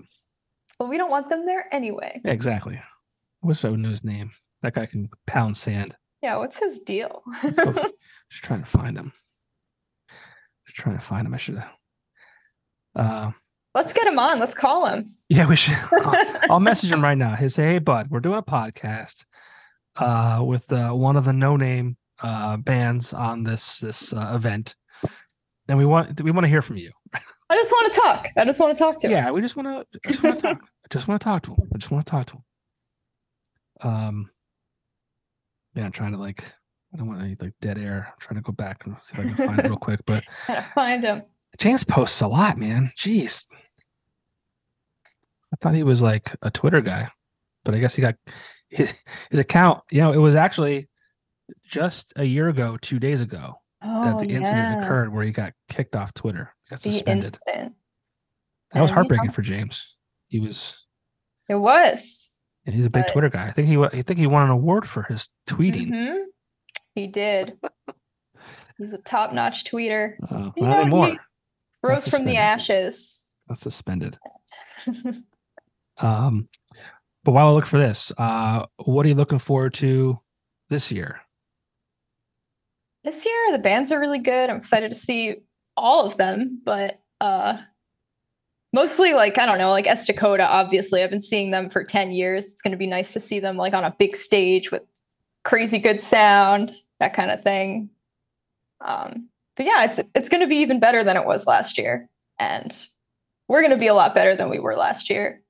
[0.79, 2.21] But we don't want them there anyway.
[2.25, 2.77] Exactly.
[2.77, 4.31] I wish I would know his name.
[4.62, 5.97] That guy can pound sand.
[6.23, 6.37] Yeah.
[6.37, 7.23] What's his deal?
[7.43, 7.73] Let's go.
[8.31, 9.12] just trying to find him.
[10.67, 11.35] Just trying to find him.
[11.35, 11.73] I should have.
[12.95, 13.31] Uh,
[13.75, 14.41] Let's get him on.
[14.41, 15.05] Let's call him.
[15.29, 15.77] yeah, we should.
[15.93, 17.37] I'll, I'll message him right now.
[17.37, 19.25] He'll say, "Hey, bud, we're doing a podcast
[19.97, 24.75] uh, with uh, one of the no-name uh, bands on this this uh, event,
[25.69, 26.91] and we want we want to hear from you.
[27.51, 28.27] I just want to talk.
[28.37, 29.13] I just want to talk to him.
[29.13, 30.59] Yeah, we just want to just want to talk.
[30.63, 31.69] I just want to talk to him.
[31.75, 33.91] I just want to talk to him.
[33.91, 34.31] Um,
[35.75, 36.45] yeah, I'm trying to like.
[36.93, 38.09] I don't want any like dead air.
[38.09, 40.01] I'm trying to go back and see if I can find it real quick.
[40.07, 40.25] But
[40.75, 41.23] find him.
[41.59, 42.91] James posts a lot, man.
[42.99, 43.45] Jeez.
[45.53, 47.09] I thought he was like a Twitter guy,
[47.65, 48.15] but I guess he got
[48.71, 48.95] his,
[49.31, 49.83] his account.
[49.91, 50.89] You know, it was actually
[51.65, 54.85] just a year ago, two days ago, that Oh, the incident yeah.
[54.85, 57.37] occurred where he got kicked off Twitter, got suspended.
[57.46, 57.72] That
[58.83, 59.94] was you heartbreaking know, for James.
[60.28, 60.74] He was,
[61.48, 62.37] It was.
[62.66, 63.46] and he's a big But- Twitter guy.
[63.48, 65.88] I think he, I think he won an award for his tweeting.
[65.88, 66.24] Mhm.
[66.94, 67.59] He did.
[68.78, 70.14] He's a top-notch tweeter.
[70.31, 71.16] Uh, You not anymore.
[71.83, 73.33] Rose from the ashes.
[73.48, 74.18] That's suspended.
[76.00, 76.48] Um,
[77.24, 80.20] but while I look for this, uh, what are you looking forward to
[80.70, 81.20] this year?
[83.02, 84.48] this year the bands are really good.
[84.50, 85.37] I'm excited to see
[85.79, 87.59] all of them, but uh
[88.73, 91.03] mostly like I don't know, like Estakota obviously.
[91.03, 92.53] I've been seeing them for 10 years.
[92.53, 94.83] It's going to be nice to see them like on a big stage with
[95.45, 97.91] crazy good sound, that kind of thing.
[98.85, 102.09] Um but yeah, it's it's going to be even better than it was last year
[102.38, 102.87] and
[103.49, 105.43] we're going to be a lot better than we were last year.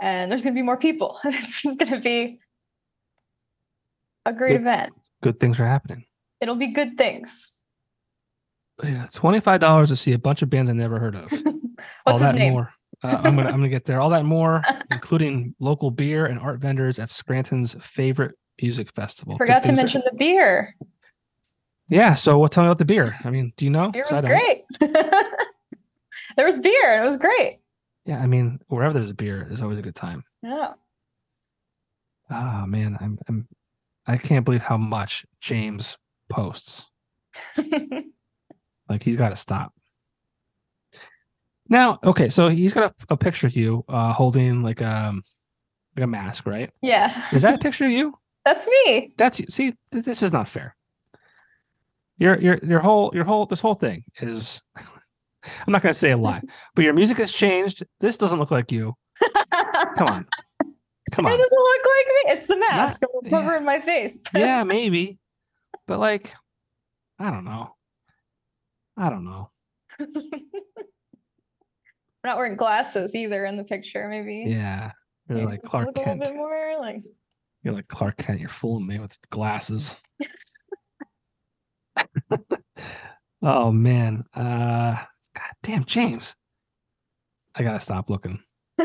[0.00, 1.18] And there's going to be more people.
[1.24, 2.38] And it's just going to be
[4.24, 4.60] a great Good.
[4.60, 4.92] event.
[5.22, 6.06] Good things are happening.
[6.40, 7.59] It'll be good things.
[8.82, 11.32] Yeah, twenty five dollars to see a bunch of bands I never heard of.
[12.06, 12.52] All that his name?
[12.54, 12.72] more.
[13.02, 14.00] Uh, I'm gonna I'm gonna get there.
[14.00, 19.36] All that more, including local beer and art vendors at Scranton's favorite music festival.
[19.38, 20.74] Forgot to are- mention the beer.
[21.88, 22.14] yeah.
[22.14, 22.52] So, what?
[22.52, 23.16] Tell me about the beer.
[23.24, 23.90] I mean, do you know?
[23.90, 24.62] Beer was great.
[26.36, 27.02] there was beer.
[27.02, 27.58] It was great.
[28.06, 30.24] Yeah, I mean, wherever there's a beer, there's always a good time.
[30.42, 30.72] Yeah.
[32.30, 33.48] Oh man, I'm I'm
[34.06, 35.98] I can't believe how much James
[36.30, 36.86] posts.
[38.90, 39.72] Like he's got to stop.
[41.68, 45.22] Now, okay, so he's got a, a picture of you uh, holding like um
[45.96, 46.70] like a mask, right?
[46.82, 47.24] yeah.
[47.32, 48.14] Is that a picture of you?
[48.44, 49.14] That's me.
[49.16, 49.46] That's you.
[49.48, 50.74] See, th- this is not fair.
[52.18, 54.60] Your your your whole your whole this whole thing is.
[55.66, 56.42] I'm not going to say a lie,
[56.74, 57.82] but your music has changed.
[58.00, 58.94] This doesn't look like you.
[59.22, 60.26] Come on,
[61.12, 61.32] come on.
[61.32, 62.32] It doesn't look like me.
[62.32, 63.00] It's the mask.
[63.22, 64.22] Not- covering my face.
[64.34, 65.18] yeah, maybe,
[65.86, 66.34] but like,
[67.18, 67.74] I don't know.
[69.00, 69.50] I don't know.
[69.98, 70.12] I'm
[72.24, 74.06] not wearing glasses either in the picture.
[74.08, 74.44] Maybe.
[74.46, 74.92] Yeah,
[75.28, 76.20] you're like Clark look a Kent.
[76.20, 77.02] little bit more like.
[77.62, 78.40] You're like Clark Kent.
[78.40, 79.94] You're fooling me with glasses.
[83.42, 84.24] Oh man.
[84.34, 84.96] Uh
[85.34, 86.34] God damn, James.
[87.54, 88.38] I gotta stop looking.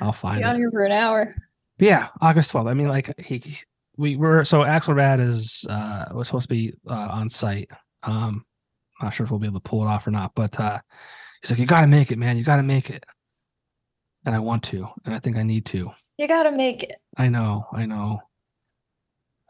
[0.00, 0.46] I'll find Be it.
[0.46, 1.34] on here for an hour.
[1.78, 2.70] Yeah, August 12th.
[2.70, 3.58] I mean, like he,
[3.98, 7.70] we were so Axelrad is uh was supposed to be uh, on site.
[8.08, 8.44] Um,
[9.02, 10.78] not sure if we'll be able to pull it off or not, but uh
[11.42, 13.04] he's like, You gotta make it, man, you gotta make it.
[14.24, 15.90] And I want to, and I think I need to.
[16.16, 16.96] You gotta make it.
[17.16, 18.20] I know, I know.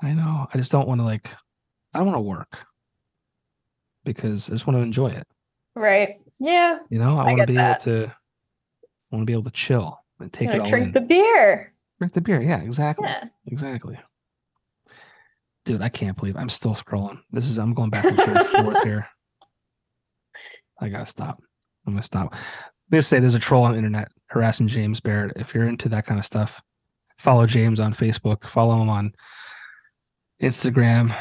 [0.02, 0.46] I know.
[0.52, 1.30] I just don't want to like
[1.94, 2.58] I don't want to work
[4.04, 5.26] because I just want to enjoy it.
[5.74, 6.20] Right.
[6.38, 6.78] Yeah.
[6.90, 7.86] You know, I, I want to be that.
[7.86, 10.92] able to I want to be able to chill and take it all drink in.
[10.92, 11.70] the beer.
[11.98, 12.40] Drink the beer.
[12.42, 13.08] Yeah, exactly.
[13.08, 13.24] Yeah.
[13.46, 13.98] Exactly.
[15.68, 17.18] Dude, I can't believe I'm still scrolling.
[17.30, 19.06] This is I'm going back and forth here.
[20.80, 21.42] I gotta stop.
[21.86, 22.34] I'm gonna stop.
[22.88, 25.34] They say there's a troll on the internet harassing James Barrett.
[25.36, 26.62] If you're into that kind of stuff,
[27.18, 29.12] follow James on Facebook, follow him on
[30.42, 31.14] Instagram.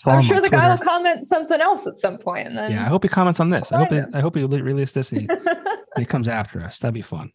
[0.00, 2.84] Follow I'm sure the guy will comment something else at some point, and then Yeah,
[2.84, 3.72] I hope he comments on this.
[3.72, 5.40] I hope he, I hope he re- releases this and he, and
[5.96, 6.78] he comes after us.
[6.78, 7.30] That'd be fun.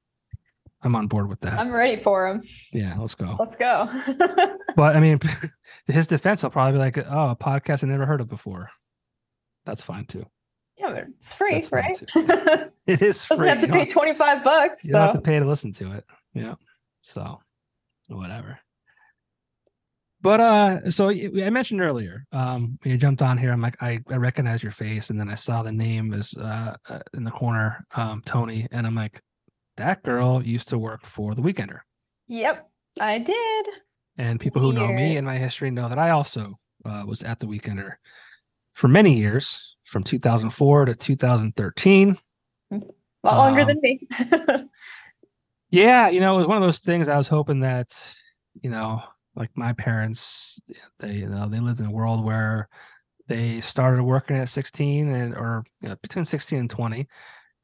[0.84, 1.60] I'm on board with that.
[1.60, 2.42] I'm ready for him.
[2.72, 3.36] yeah, let's go.
[3.40, 3.90] Let's go.
[4.76, 5.20] But I mean,
[5.88, 8.70] his defense, he'll probably be like, "Oh, a podcast I never heard of before."
[9.66, 10.24] That's fine too.
[10.78, 12.00] yeah, but it's free, That's right?
[12.14, 13.48] Doesn't It is free.
[13.48, 14.86] have to you pay don't, 25 bucks.
[14.86, 16.06] you don't have to pay to listen to it.
[16.36, 16.56] Yeah.
[17.02, 17.42] So,
[18.08, 18.60] whatever.
[20.22, 24.00] But uh, so I mentioned earlier, um, when you jumped on here, I'm like, I,
[24.10, 27.32] I recognize your face, and then I saw the name is uh, uh in the
[27.32, 29.22] corner, um, Toni, and I'm like,
[29.78, 31.80] that girl used to work for the Weekender.
[32.28, 33.66] yep, I did.
[34.18, 37.40] And people who know me and my history know that I also uh, was at
[37.40, 37.94] the Weekender
[38.74, 42.18] for many years, from 2004 to 2013.
[42.72, 42.76] A
[43.24, 44.08] lot longer Um, than me.
[45.70, 47.10] Yeah, you know, it was one of those things.
[47.10, 47.90] I was hoping that,
[48.62, 49.02] you know,
[49.36, 50.60] like my parents,
[51.00, 52.70] they you know they lived in a world where
[53.28, 57.08] they started working at 16 and or you know, between 16 and 20,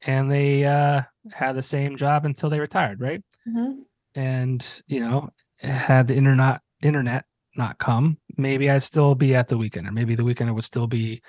[0.06, 3.22] and they uh, had the same job until they retired, right?
[3.48, 3.84] Mhm.
[4.14, 7.24] and you know had the internet internet
[7.56, 11.20] not come maybe i'd still be at the weekender maybe the weekender would still be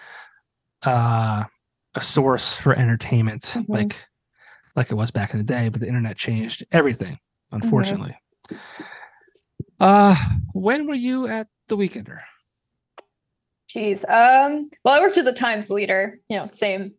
[0.85, 1.43] uh
[1.95, 3.65] a source for entertainment Mhm.
[3.69, 3.95] like
[4.75, 7.17] like it was back in the day but the internet changed everything
[7.51, 8.15] unfortunately
[9.79, 10.15] uh
[10.53, 12.19] when were you at the weekender
[13.75, 14.07] Jeez.
[14.09, 16.93] Um, well, I worked at the Times Leader, you know, same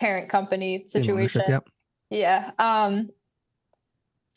[0.00, 1.42] parent company situation.
[1.48, 1.68] yep
[2.10, 2.50] Yeah.
[2.58, 3.10] Um,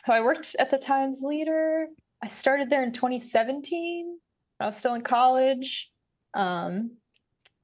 [0.06, 1.88] so I worked at the Times Leader.
[2.24, 4.17] I started there in 2017.
[4.60, 5.91] I was still in college.
[6.34, 6.91] Um,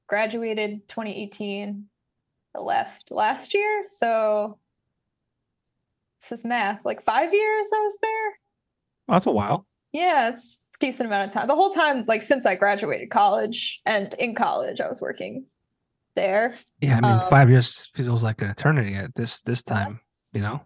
[0.06, 1.86] graduated 2018.
[2.54, 3.84] I left last year.
[3.88, 4.58] So
[6.20, 6.84] this is math.
[6.84, 8.28] Like five years I was there.
[9.08, 11.46] oh, that's a while Yeah, it's a decent amount of time.
[11.46, 15.46] The whole time, like since I graduated college and in college, I was working
[16.16, 16.54] there.
[16.80, 20.00] yeah i mean Um, five years feels like an eternity at this this time
[20.32, 20.60] you know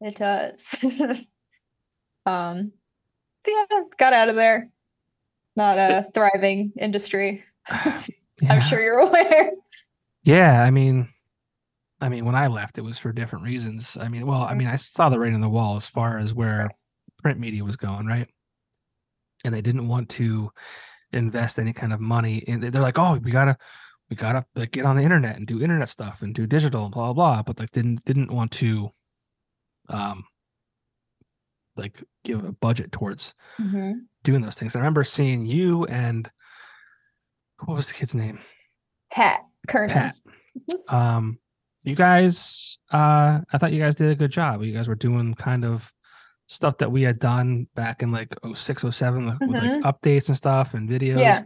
[0.00, 0.74] It does.
[2.26, 2.72] um,
[3.46, 3.64] yeah,
[3.98, 4.70] got out of there.
[5.56, 7.44] Not a thriving industry.
[8.42, 8.52] Yeah.
[8.52, 9.52] I'm sure you're aware.
[10.24, 11.08] Yeah, I mean,
[12.00, 13.96] I mean, when I left, it was for different reasons.
[13.96, 16.34] I mean, well, I mean, I saw the writing on the wall as far as
[16.34, 16.68] where
[17.22, 18.28] print media was going, right?
[19.44, 20.50] And they didn't want to
[21.12, 23.56] invest any kind of money And They're like, oh, we gotta,
[24.14, 26.94] we gotta like, get on the internet and do internet stuff and do digital and
[26.94, 27.42] blah blah blah.
[27.42, 28.90] But like, didn't didn't want to,
[29.88, 30.24] um,
[31.76, 33.34] like give a budget towards
[34.22, 34.76] doing those things.
[34.76, 36.30] I remember seeing you and
[37.64, 38.38] what was the kid's name?
[39.10, 39.94] Pat Kernan.
[39.94, 40.14] Pat.
[40.88, 41.38] Um,
[41.84, 44.62] you guys, uh, I thought you guys did a good job.
[44.62, 45.92] You guys were doing kind of
[46.46, 49.82] stuff that we had done back in like 06, 07 like, with like Mhm.
[49.82, 51.18] updates and stuff and videos.
[51.18, 51.42] Yeah.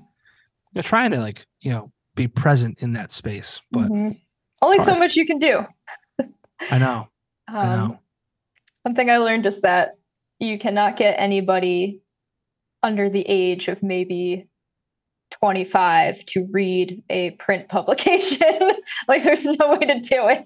[0.75, 3.63] You're trying to like, you know, be present in that space.
[3.71, 4.21] But Mhm.
[4.61, 5.65] Only so much you can do.
[6.71, 7.09] I know,
[7.49, 7.99] I Um, know.
[8.87, 9.97] Something I learned is that
[10.41, 12.03] you cannot get anybody
[12.83, 14.49] under the age of maybe
[15.31, 18.59] 25 to read a print publication.
[19.07, 20.45] like, there's no way to do it.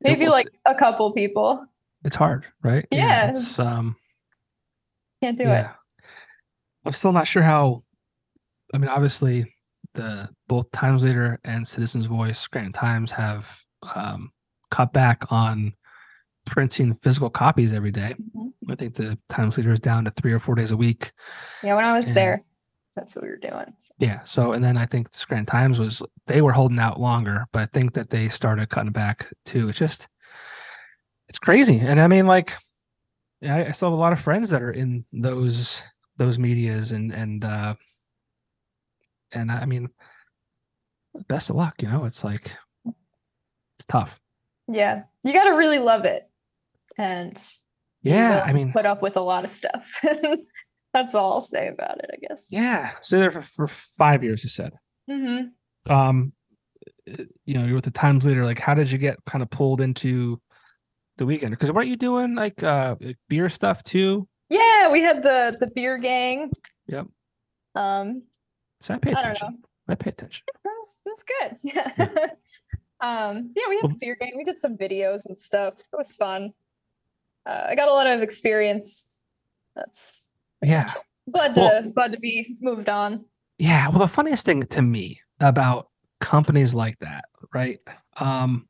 [0.00, 1.64] Maybe was- like a couple people
[2.04, 2.84] It's hard, right?
[2.90, 3.96] Yeah, It's, it's- um,
[5.22, 5.66] can't do it.
[6.84, 7.84] I'm still not sure how.
[8.74, 9.54] I mean, obviously,
[9.94, 13.60] the both Times Leader and Citizens Voice, Scranton Times have
[13.94, 14.30] um,
[14.70, 15.72] cut back on
[16.46, 18.14] printing physical copies every day.
[18.36, 18.52] Mhm.
[18.68, 21.12] I think the Times Leader is down to three or four days a week.
[21.62, 22.14] Yeah, when I was Yeah.
[22.14, 22.42] there,
[22.96, 23.72] that's what we were doing.
[23.98, 24.22] Yeah.
[24.24, 27.62] So, and then I think the Scranton Times was they were holding out longer, but
[27.62, 29.68] I think that they started cutting back too.
[29.68, 30.08] It's just,
[31.28, 31.78] it's crazy.
[31.78, 32.54] And I mean, like,
[33.42, 35.82] I, I still have a lot of friends that are in those
[36.18, 37.74] those medias, and and uh,
[39.32, 39.88] and I mean,
[41.28, 41.82] best of luck.
[41.82, 42.56] You know, it's like
[42.86, 44.20] it's tough.
[44.68, 45.02] Yeah.
[45.24, 46.28] You got to really love it.
[46.98, 47.38] And
[48.02, 49.90] Yeah, I mean, put up with a lot of stuff.
[50.94, 52.46] That's all I'll say about it, I guess.
[52.50, 52.92] yeah.
[53.00, 54.72] So there for, for five years, you said.
[55.08, 55.38] hmm
[55.88, 56.32] Um,
[57.06, 58.44] you know, you're with the Times leader.
[58.44, 60.40] Like, how did you get kind of pulled into
[61.16, 61.50] the weekend?
[61.52, 62.96] Because weren't you doing like uh
[63.28, 64.28] beer stuff too?
[64.50, 66.50] Yeah, we had the the beer gang.
[66.86, 67.06] Yep.
[67.74, 68.22] Um,
[68.82, 69.58] So I pay I don't attention.
[69.88, 70.44] I pay attention.
[70.64, 71.56] that's that's good.
[71.74, 72.26] Yeah.
[73.00, 74.32] um, yeah, we had the beer gang.
[74.36, 75.74] We did some videos and stuff.
[75.78, 76.52] It was fun.
[77.46, 79.18] Uh, I got a lot of experience.
[79.74, 80.28] That's
[80.62, 80.92] Yeah.
[81.30, 83.24] glad to Well- glad to be moved on.
[83.58, 83.88] Yeah.
[83.88, 85.88] Well, the funniest thing to me about
[86.20, 87.24] companies like that,
[87.54, 87.78] right?
[88.16, 88.68] Um,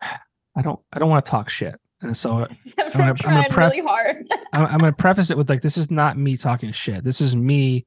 [0.00, 2.46] I don't, I don't want to talk shit, and so I'm,
[2.78, 4.26] I'm gonna- I'm gonna pref- really hard.
[4.52, 7.02] I'm, I'm going to preface it with like, this is not me talking shit.
[7.04, 7.84] This is me,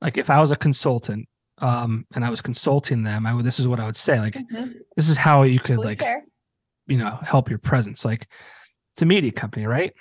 [0.00, 1.28] like, if I was a consultant,
[1.58, 3.44] um, and I was consulting them, I would.
[3.44, 4.18] This is what I would say.
[4.18, 4.74] Like, Mhm.
[4.96, 6.24] this is how you could Totally like fair.
[6.88, 8.26] you know help your presence like
[8.92, 9.92] it's a media company right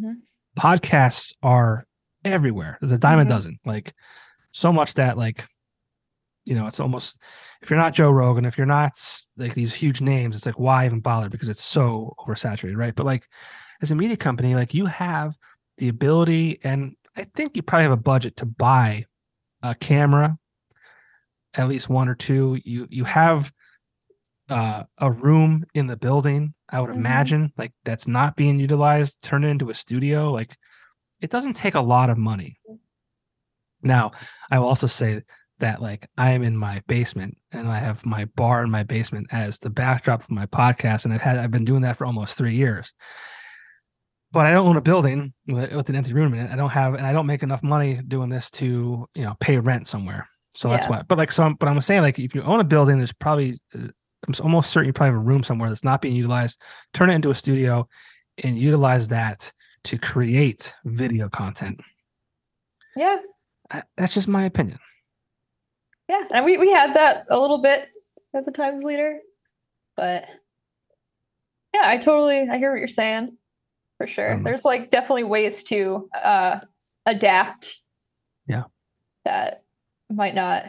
[0.00, 0.14] Mhm.
[0.58, 1.84] podcasts are
[2.24, 3.28] everywhere there's a dime a Mhm.
[3.28, 3.94] dozen like
[4.50, 5.46] so much that like
[6.44, 7.20] you know it's almost
[7.62, 8.92] if you're not joe rogan if you're not
[9.36, 13.06] like these huge names it's like why even bother because it's so oversaturated right but
[13.06, 13.26] like
[13.82, 15.36] as a media company like you have
[15.78, 19.04] the ability and i think you probably have a budget to buy
[19.62, 20.36] a camera
[21.54, 23.52] at least one or two you you have
[24.50, 26.52] uh, a room in the building.
[26.68, 26.96] I would Mhm.
[26.96, 30.32] imagine like that's not being utilized, turn it into a studio.
[30.32, 30.56] Like
[31.20, 32.58] it doesn't take a lot of money.
[33.82, 34.12] Now,
[34.50, 35.22] I will also say
[35.60, 39.28] that like I am in my basement and I have my bar in my basement
[39.30, 42.36] as the backdrop of my podcast, and I've had I've been doing that for almost
[42.36, 42.92] three years.
[44.32, 46.50] But I don't own a building with, with an empty room in it.
[46.50, 49.58] I don't have, and I don't make enough money doing this to you know pay
[49.58, 50.28] rent somewhere.
[50.54, 50.90] So that's Yeah.
[50.90, 51.02] why.
[51.02, 53.60] But like, so, I'm, but I'm saying like, if you own a building, there's probably
[53.74, 53.88] uh,
[54.26, 56.60] I'm almost certain you probably have a room somewhere that's not being utilized.
[56.94, 57.86] Turn it into a studio
[58.42, 59.52] and utilize that
[59.84, 61.80] to create video content.
[62.96, 63.18] Yeah,
[63.96, 64.78] That's just my opinion.
[66.08, 67.88] Yeah, and we we had that a little bit
[68.34, 69.18] at the Times Leader,
[69.96, 70.24] but
[71.74, 73.36] yeah, I totally I hear what you're saying
[73.98, 74.34] for sure.
[74.34, 76.60] Um, There's like definitely ways to uh
[77.06, 77.82] adapt.
[78.46, 78.64] Yeah.
[79.24, 79.62] That
[80.10, 80.64] might not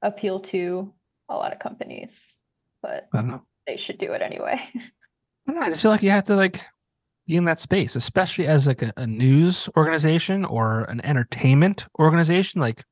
[0.00, 0.92] appeal to
[1.28, 2.38] a lot of companies,
[2.82, 3.42] but I don't know.
[3.66, 4.60] they should do it anyway.
[4.74, 4.80] I
[5.46, 5.62] don't know.
[5.62, 6.64] I just feel like you have to like
[7.26, 12.60] be in that space, especially as like a, a news organization or an entertainment organization.
[12.60, 12.84] Like,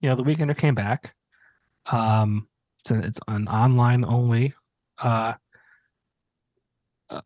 [0.00, 1.14] you know, the Weekender came back.
[1.86, 2.48] Um,
[2.80, 4.54] it's an, it's an online only,
[4.98, 5.34] uh,
[7.10, 7.20] uh,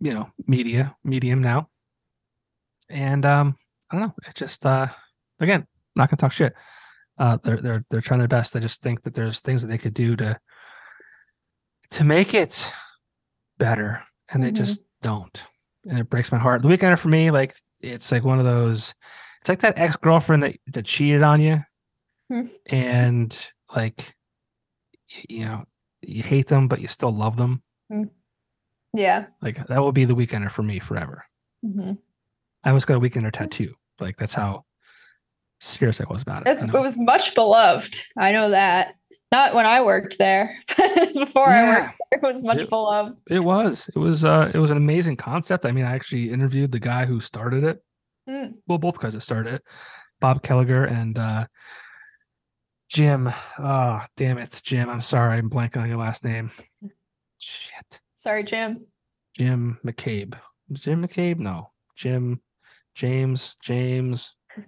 [0.00, 1.68] you know, media medium now.
[2.88, 3.56] And um,
[3.90, 4.14] I don't know.
[4.28, 4.88] It just uh,
[5.40, 5.66] again,
[5.96, 6.54] not gonna talk shit.
[7.18, 8.54] Uh, they're they're they're trying their best.
[8.54, 10.38] I just think that there's things that they could do to
[11.90, 12.72] to make it
[13.58, 14.56] better and they Mhm.
[14.56, 15.46] just don't
[15.88, 18.92] and it breaks my heart the weekender for me like it's like one of those
[19.40, 21.62] it's like that ex-girlfriend that, that cheated on you
[22.28, 22.48] Hmm.
[22.66, 24.14] and like
[25.28, 25.64] you know
[26.02, 27.62] you hate them but you still love them
[28.94, 29.26] yeah.
[29.42, 31.24] like that will be the weekender for me forever
[31.64, 31.92] hmm
[32.64, 34.64] i almost got a weekender tattoo like that's how
[35.60, 38.00] serious i was about it it was much beloved.
[38.18, 38.94] I know that.
[39.32, 42.66] Not when I worked there, but before I worked there, it was much Yeah.
[42.70, 43.20] beloved.
[43.28, 46.70] it was it was uh it was an amazing concept i mean i actually interviewed
[46.72, 47.82] the guy who started it
[48.28, 48.54] Mm.
[48.66, 49.62] well, both guys that started it,
[50.20, 51.46] Bob Kelliger and uh,
[52.88, 53.32] Jim.
[53.58, 54.88] Oh, damn it, Jim.
[54.88, 56.50] I'm sorry, I'm blanking on your last name.
[57.38, 58.84] Shit, Sorry, Jim.
[59.36, 60.34] Jim McCabe.
[60.72, 61.38] Jim McCabe?
[61.38, 62.40] No, Jim,
[62.94, 64.34] James, James.
[64.56, 64.64] Damn,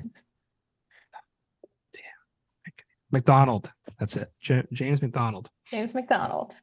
[3.12, 3.70] McDonald.
[3.98, 4.32] That's it.
[4.40, 5.48] J- James McDonald.
[5.70, 6.54] James McDonald.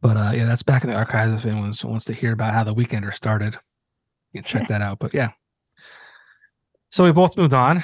[0.00, 2.54] But uh, yeah, that's back in the archives if anyone wants- wants to hear about
[2.54, 3.54] how the Weekender started.
[4.32, 4.98] You can check that out.
[4.98, 5.30] But yeah.
[6.90, 7.82] So we both moved on.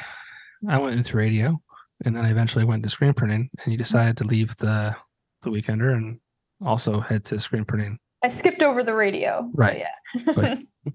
[0.68, 1.60] I went into radio
[2.04, 4.94] and then I eventually went to screen printing and you decided to leave the
[5.42, 6.18] the Weekender and
[6.64, 7.98] also head to screen printing.
[8.24, 9.48] I skipped over the radio.
[9.54, 9.78] but Right.
[9.78, 10.32] Yeah.
[10.36, 10.58] Right.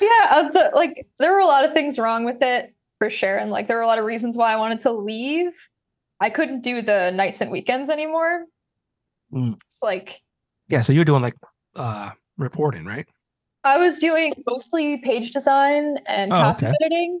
[0.00, 0.26] yeah.
[0.30, 3.50] uh, the, like there were a lot of things wrong with it for sure, and
[3.50, 5.52] like there were a lot of reasons why I wanted to leave.
[6.20, 8.44] I couldn't do the nights and weekends anymore.
[9.32, 9.54] Mm.
[9.66, 10.20] It's like
[10.68, 11.34] Yeah, so you were doing like
[11.76, 13.06] uh reporting, right?
[13.64, 16.74] I was doing mostly page design and Oh, copy okay.
[16.80, 17.20] editing.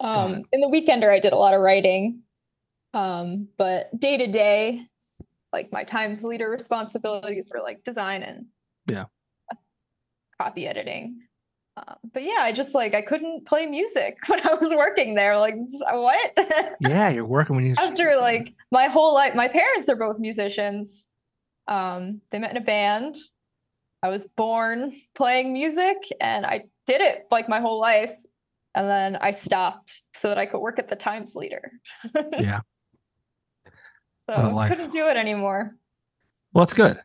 [0.00, 2.22] Um, in the weekender, I did a lot of writing,
[2.94, 4.80] um, but day to day,
[5.52, 8.46] like my Times leader responsibilities were like design and
[8.86, 9.04] Yeah.
[10.40, 11.20] copy editing.
[11.76, 15.38] Uh, but yeah, I just like I couldn't play music when I was working there.
[15.38, 15.54] Like
[15.90, 16.38] what?
[16.80, 19.34] yeah, you're working when you after like my whole life.
[19.34, 21.12] My parents are both musicians.
[21.66, 23.16] Um, they met in a band.
[24.02, 28.14] I was born playing music, and I did it like my whole life.
[28.74, 31.72] And then I stopped so that I could work at the Times Leader.
[32.38, 32.60] yeah.
[34.26, 35.74] So I couldn't do it anymore.
[36.52, 37.00] Well, it's good.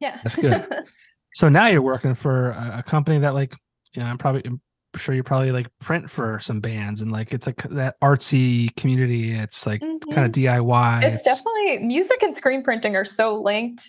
[0.00, 0.20] Yeah.
[0.22, 0.66] That's good.
[1.34, 3.54] so now you're working for a, a company that like
[3.94, 4.60] you know, I'm probably I'm
[4.96, 9.34] sure you probably like print for some bands and like it's like that artsy community.
[9.34, 10.10] It's like mm-hmm.
[10.12, 11.02] kind of DIY.
[11.02, 13.88] It's, it's, definitely music and screen printing are so linked.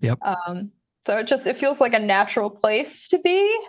[0.00, 0.18] Yep.
[0.22, 0.70] Um,
[1.06, 3.60] so it just it feels like a natural place to be.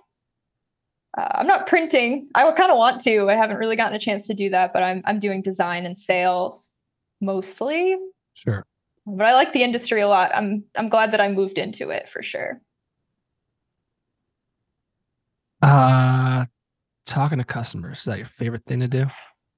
[1.17, 2.29] Uh, I'm not printing.
[2.35, 3.29] I kind of want to.
[3.29, 5.97] I haven't really gotten a chance to do that, but I'm I'm doing design and
[5.97, 6.75] sales
[7.19, 7.97] mostly.
[8.33, 8.65] Sure.
[9.05, 10.31] But I like the industry a lot.
[10.33, 12.61] I'm I'm glad that I moved into it for sure.
[15.61, 16.45] Uh,
[17.05, 19.05] talking to customers is that your favorite thing to do?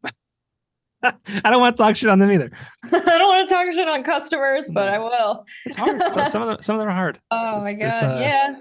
[1.03, 2.51] I don't want to talk shit on them either.
[2.83, 5.45] I don't want to talk shit on customers, but I will.
[5.65, 6.01] It's hard.
[6.31, 7.19] some of them, some of them are hard.
[7.31, 8.03] Oh it's, my god!
[8.03, 8.55] Uh, yeah.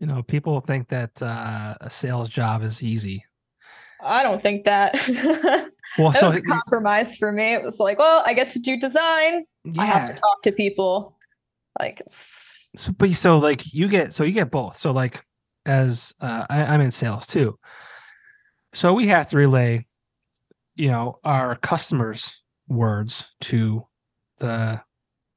[0.00, 3.24] You know, people think that uh, a sales job is easy.
[4.02, 4.94] I don't think that.
[5.98, 7.54] well, that so was a compromise for me.
[7.54, 9.44] It was like, well, I get to do design.
[9.64, 9.82] Yeah.
[9.82, 11.16] I have to talk to people.
[11.78, 14.76] Like, so, but so like you get so you get both.
[14.76, 15.22] So like
[15.66, 17.58] as uh, I, I'm in sales too.
[18.72, 19.86] So we have to relay,
[20.76, 23.86] you know, our customers' words to
[24.38, 24.80] the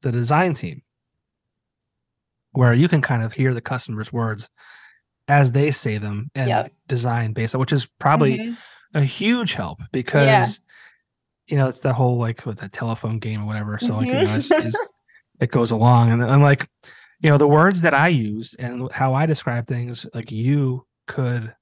[0.02, 0.82] the design team,
[2.54, 4.50] where you can kind of hear the customer's words
[5.28, 6.72] as they say them and yep.
[6.88, 8.98] design based, on which is probably mm-hmm.
[8.98, 10.48] a huge help because yeah.
[11.48, 13.78] you know it's the whole like with the telephone game or whatever.
[13.78, 14.20] So like mm-hmm.
[14.20, 14.92] you know, it's, it's,
[15.40, 16.68] it goes along, and I'm like
[17.24, 21.56] you know the words that i use and how i describe things like you could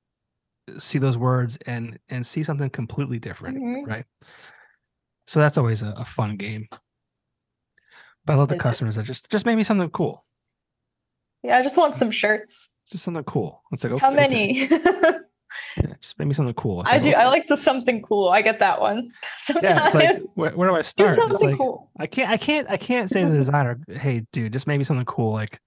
[0.77, 3.89] see those words and and see something completely different mm-hmm.
[3.89, 4.05] right
[5.27, 6.67] so that's always a, a, fun game
[8.25, 8.97] but i love the it customers is.
[8.97, 10.25] that just just maybe something cool
[11.43, 14.79] yeah i just want some shirts just something cool it's like okay, how many okay.
[15.77, 16.83] Yeah, just maybe something cool.
[16.85, 17.11] I do.
[17.11, 18.29] I like the something cool.
[18.29, 19.09] I get that one.
[19.39, 19.93] Sometimes.
[19.93, 21.09] Yeah, like, where, where, do I start?
[21.09, 21.89] Do something like, cool.
[21.99, 22.29] I can't.
[22.29, 22.69] I can't.
[22.69, 25.59] I can't say to the designer, "Hey, dude, just maybe something cool." Like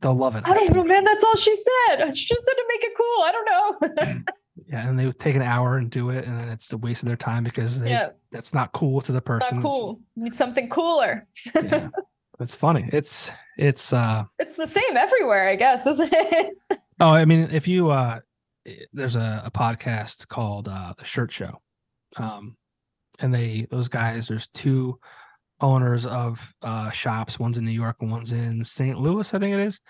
[0.00, 0.44] they'll love it.
[0.46, 1.04] I don't know, man.
[1.04, 2.16] That's all she said.
[2.16, 3.22] She just said to make it cool.
[3.22, 4.22] I don't know.
[4.68, 7.02] yeah, and they would take an hour and do it, and then it's a waste
[7.02, 8.10] of their time because they yeah.
[8.30, 9.46] that's not cool to the person.
[9.46, 10.00] It's not cool.
[10.16, 11.26] Need something cooler.
[11.54, 11.88] yeah,
[12.40, 12.88] it's funny.
[12.92, 14.24] It's it's uh.
[14.38, 16.56] It's the same everywhere, I guess, isn't it?
[17.00, 18.20] oh, I mean, if you uh
[18.92, 21.60] there's a, a podcast called uh, the Shirt Show,
[22.16, 22.56] um,
[23.18, 24.28] and they those guys.
[24.28, 24.98] There's two
[25.60, 27.38] owners of uh, shops.
[27.38, 28.98] One's in New York and one's in St.
[28.98, 29.80] Louis, I think it is.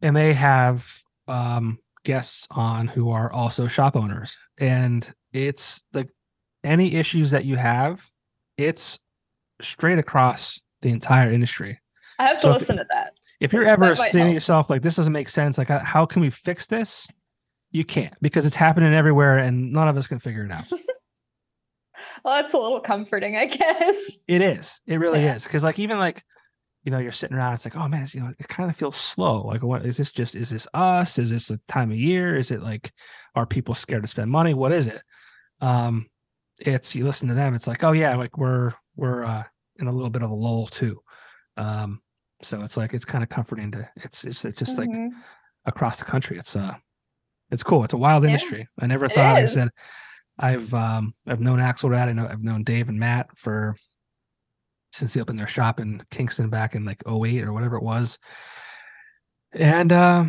[0.00, 0.90] And they have
[1.28, 6.10] um, guests on who are also shop owners, and it's like
[6.62, 8.04] any issues that you have,
[8.56, 8.98] it's
[9.60, 11.80] straight across the entire industry.
[12.18, 13.14] I have to so listen if, to that.
[13.40, 16.30] If you're ever saying to yourself like this doesn't make sense, like how can we
[16.30, 17.08] fix this?
[17.74, 20.64] you can't because it's happening everywhere and none of us can figure it out.
[22.24, 24.22] well, that's a little comforting, I guess.
[24.28, 24.80] It is.
[24.86, 25.34] It really yeah.
[25.34, 25.42] is.
[25.42, 26.22] Because like even like,
[26.84, 28.76] you know, you're sitting around, it's like, oh man, it's you know, it kind of
[28.76, 29.42] feels slow.
[29.42, 31.18] Like, what is this just is this us?
[31.18, 32.36] Is this the time of year?
[32.36, 32.92] Is it like
[33.34, 34.54] are people scared to spend money?
[34.54, 35.02] What is it?
[35.60, 36.06] Um,
[36.60, 39.42] it's you listen to them, it's like, oh yeah, like we're we're uh
[39.80, 41.00] in a little bit of a lull too.
[41.56, 42.00] Um,
[42.44, 45.04] so it's like it's kind of comforting to it's it's, it's just mm-hmm.
[45.04, 45.12] like
[45.66, 46.38] across the country.
[46.38, 46.74] It's uh
[47.50, 47.84] it's cool.
[47.84, 48.68] It's a wild industry.
[48.78, 49.68] I never thought I said
[50.38, 52.08] I've um I've known Axelrad.
[52.08, 53.76] I know I've known Dave and Matt for
[54.94, 58.18] since they opened their shop in Kingston back in like 08 or whatever it was.
[59.52, 60.26] And uh,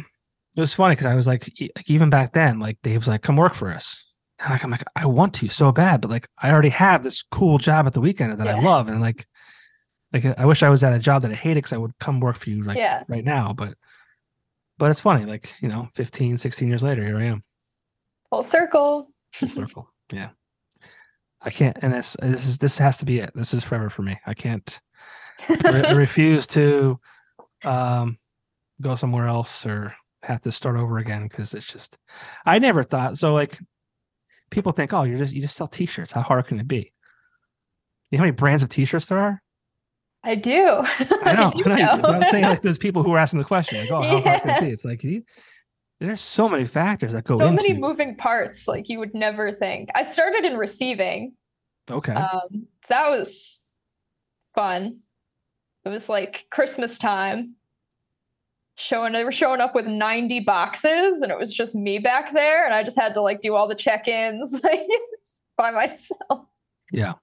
[0.58, 3.36] it was funny because I was like, like even back then, like Dave's like, come
[3.36, 4.04] work for us.
[4.40, 7.24] And like I'm like, I want to so bad, but like I already have this
[7.24, 8.58] cool job at the weekend that yeah.
[8.58, 8.90] I love.
[8.90, 9.28] And like
[10.16, 12.20] like I wish I was at a job that I hated because I would come
[12.20, 13.04] work for you like yeah.
[13.08, 13.54] right now.
[13.54, 13.76] But
[14.78, 17.44] but it's funny, like, you know, 15, 16 years later, here I am.
[18.30, 19.10] Full circle.
[19.34, 19.90] Full circle.
[20.12, 20.30] Yeah.
[21.42, 23.32] I can't, and this, this is, this has to be it.
[23.36, 24.20] This is forever for me.
[24.26, 24.80] I can't,
[25.50, 27.00] I refuse to
[27.64, 28.18] um,
[28.82, 31.98] go somewhere else or have to start over again because it's just,
[32.46, 33.60] I never thought, so like,
[34.50, 36.12] people think, oh, you're just, you just sell t shirts.
[36.12, 36.92] How hard can it be?
[38.12, 39.42] You know how many brands of t shirts there are?
[40.26, 40.82] I do.
[41.24, 41.48] I know.
[41.48, 41.96] I, do I, know.
[41.98, 42.10] know.
[42.10, 44.22] I'm saying like those people who are asking the question, like, oh, how yeah.
[44.22, 44.70] hard can it be?
[44.72, 45.24] It's like you,
[46.00, 47.64] there's so many factors that go so into.
[47.64, 49.90] many moving parts, like you would never think.
[49.96, 51.34] I started in receiving.
[51.90, 52.14] Okay.
[52.14, 53.74] Um, that was
[54.56, 55.00] fun.
[55.86, 57.56] It was like Christmas time.
[58.78, 62.66] showing they were showing up with 90 boxes and it was just me back there
[62.66, 64.80] and I just had to like do all the check-ins like
[65.58, 66.48] by myself.
[66.92, 67.14] Yeah.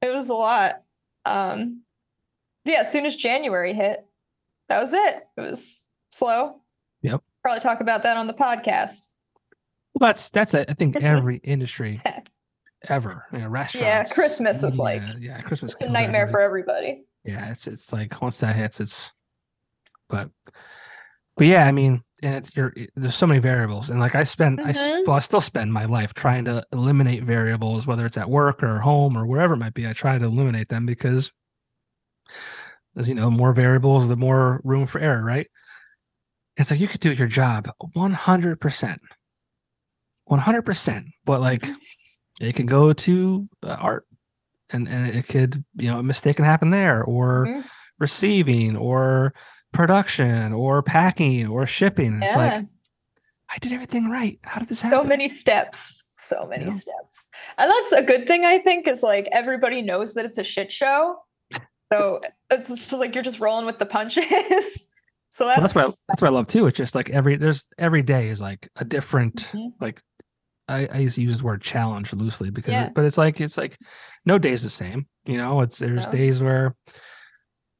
[0.00, 0.82] It was a lot.
[1.26, 1.82] Um
[2.64, 4.04] yeah, as soon as January hit,
[4.68, 5.22] that was it.
[5.36, 6.60] It was slow.
[7.02, 7.22] Yep.
[7.42, 9.08] Probably talk about that on the podcast.
[9.94, 12.00] Well, that's that's I think every industry
[12.88, 13.26] ever.
[13.32, 13.84] You know, restaurants.
[14.10, 15.72] Yeah, Christmas is media, like yeah, Christmas.
[15.72, 16.32] it's a nightmare everybody.
[16.32, 17.04] for everybody.
[17.24, 19.12] yeah it's it's like once that hits it's
[20.08, 20.28] but
[21.36, 24.60] but yeah i mean and it's you're there's so many variables and like i spend
[24.60, 25.06] i s- Mhm.
[25.06, 28.80] well i still spend my life trying to eliminate variables whether it's at work or
[28.80, 31.30] home or wherever it might be i try to eliminate them because
[32.96, 35.48] as you know more variables the more room for error right
[36.56, 38.98] it's like you could do your job 100%
[40.30, 41.66] 100% but like
[42.40, 44.06] it can go to uh, art
[44.70, 47.64] and and it could you know a mistake can happen there or Mhm.
[47.98, 49.34] receiving or
[49.72, 52.38] production or packing or shipping it's Yeah.
[52.38, 52.66] like
[53.48, 55.02] i did everything right how did this happen?
[55.02, 56.70] so many steps so many Yeah.
[56.72, 60.44] steps and that's a good thing i think is like everybody knows that it's a
[60.44, 61.16] shit show
[61.92, 62.20] so
[62.50, 64.24] it's just like you're just rolling with the punches
[65.30, 66.66] so that's, Well, that's what I, that's what I love too.
[66.66, 69.72] It's just like every there's every day is like a different Mhm.
[69.80, 70.00] like
[70.68, 72.90] I, I used to use the word challenge loosely because Yeah.
[72.94, 73.78] but it's like it's like
[74.24, 75.06] no day's the same.
[75.26, 76.12] You know, it's there's No.
[76.12, 76.74] days where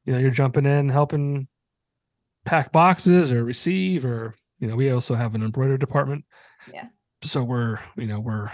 [0.04, 1.46] you know you're jumping in helping
[2.44, 6.24] pack boxes or receive or you know we also have an embroidery department.
[6.72, 6.86] Yeah.
[7.22, 8.50] So we're you know we're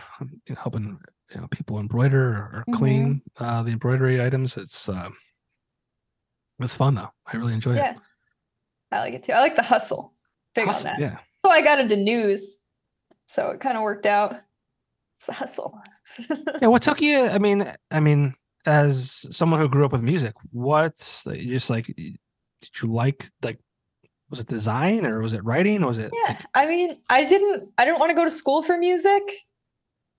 [0.57, 0.99] helping
[1.35, 2.75] you know people embroider or, Mhm.
[2.75, 4.57] clean uh, the embroidery items.
[4.57, 5.09] It's uh,
[6.61, 7.11] it's fun though.
[7.27, 7.99] I really enjoy yeah it.
[8.93, 10.13] i like it too i like the hustle
[10.55, 11.19] big Awesome, on that Yeah.
[11.41, 12.63] so i got into news
[13.27, 14.37] so it kind of worked out
[15.19, 15.81] it's the hustle
[16.61, 18.35] yeah what took you i mean i mean
[18.67, 20.97] as someone who grew up with music what
[21.27, 22.19] just like did
[22.83, 23.59] you like like
[24.31, 27.85] was it design or was it writing was it Yeah, I mean, I didn't I
[27.87, 29.23] didn't want to go to school for music.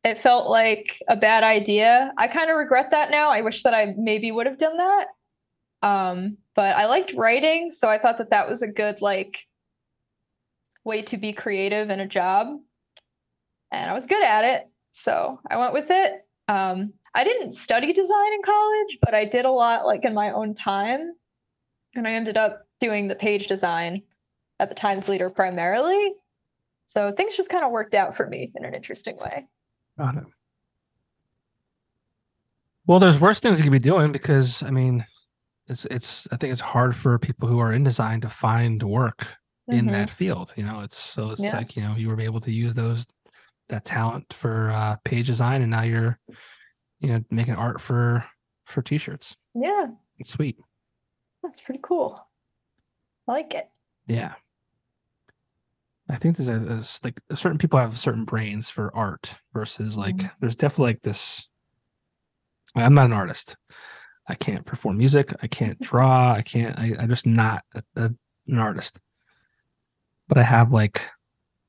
[0.03, 2.11] It felt like a bad idea.
[2.17, 3.29] I kind of regret that now.
[3.29, 5.07] I wish that I maybe would have done that.
[5.81, 9.47] Um, but I liked writing, so I thought that that was a good like
[10.83, 12.47] way to be creative in a job.
[13.71, 16.13] And I was good at it, so I went with it.
[16.47, 20.31] Um, I didn't study design in college, but I did a lot like in my
[20.31, 21.13] own time.
[21.95, 24.03] And I ended up doing the page design
[24.59, 26.13] at the Times Leader primarily.
[26.85, 29.47] So things just kind of worked out for me in an interesting way.
[29.97, 30.23] Got it.
[32.85, 35.05] well there's worse things you could be doing because i mean
[35.69, 39.27] it's it's i think it's hard for people who are in design to find work
[39.67, 39.91] in Mhm.
[39.91, 41.55] that field you know it's so it's Yeah.
[41.57, 43.05] like you know you were able to use those
[43.69, 46.19] that talent for uh page design and now you're
[46.99, 48.25] you know making art for
[48.65, 50.57] for t-shirts Yeah, it's sweet
[51.43, 52.19] that's pretty cool.
[53.27, 53.69] I like it.
[54.07, 54.33] Yeah.
[56.09, 60.17] I think there's a there's like certain people have certain brains for art versus like
[60.17, 60.31] Mhm.
[60.41, 61.47] there's definitely like this.
[62.75, 63.55] I'm not an artist.
[64.29, 65.33] I can't perform music.
[65.41, 66.33] I can't draw.
[66.33, 66.77] I can't.
[66.77, 68.13] I, I'm just not a, a-
[68.47, 68.99] an artist.
[70.27, 71.01] But I have like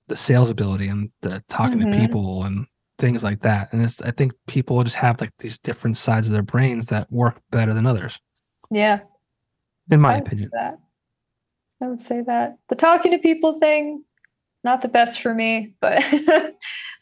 [0.09, 1.91] the sales ability and the talking Mhm.
[1.93, 2.67] to people and
[2.99, 3.73] things like that.
[3.73, 7.11] And it's I think people just have like these different sides of their brains that
[7.11, 8.21] work better than others,
[8.71, 9.01] Yeah,
[9.91, 10.51] in my opinion.
[10.53, 10.79] that.
[11.83, 14.05] I would say that the talking to people thing,
[14.65, 16.03] not the best for me, but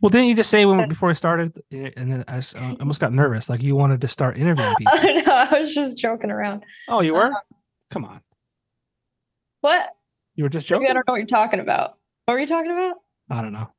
[0.00, 2.40] Well, didn't you just say when before we started, eh, and then I
[2.78, 4.92] almost got nervous, like you wanted to start interviewing people?
[4.96, 6.62] I know I was just joking around.
[6.88, 7.32] Oh, you were?
[7.90, 8.20] Come on,
[9.60, 9.90] What?
[10.36, 10.90] you were just Maybe joking.
[10.90, 11.94] I don't know what you're talking about.
[12.26, 12.96] What were you talking about?
[13.30, 13.70] I don't know.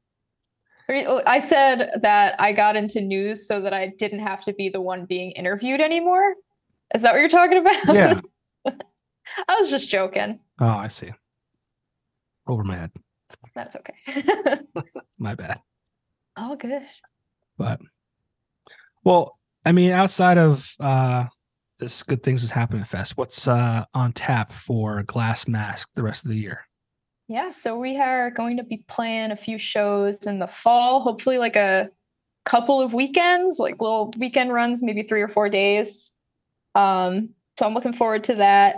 [0.92, 4.70] Oh, I said that I got into news so that I didn't have to be
[4.70, 6.34] the one being interviewed anymore.
[6.96, 7.96] Is that what you're talking about?
[7.96, 8.22] Yeah.
[8.66, 10.40] I was just joking.
[10.60, 11.12] Oh, I see.
[12.48, 12.92] Over my head.
[13.60, 14.62] That's okay.
[15.20, 15.60] My bad.
[16.38, 16.84] All good.
[17.58, 17.82] But
[19.04, 21.26] well, I mean, outside of uh
[21.78, 26.24] this good things is happening fest, what's uh on tap for Glass Mask the rest
[26.24, 26.62] of the year?
[27.28, 31.38] Yeah, so we are going to be playing a few shows in the fall, hopefully
[31.38, 31.90] like a
[32.46, 36.16] couple of weekends, like little weekend runs, maybe three or four days.
[36.76, 38.78] Um, so I'm looking forward to that.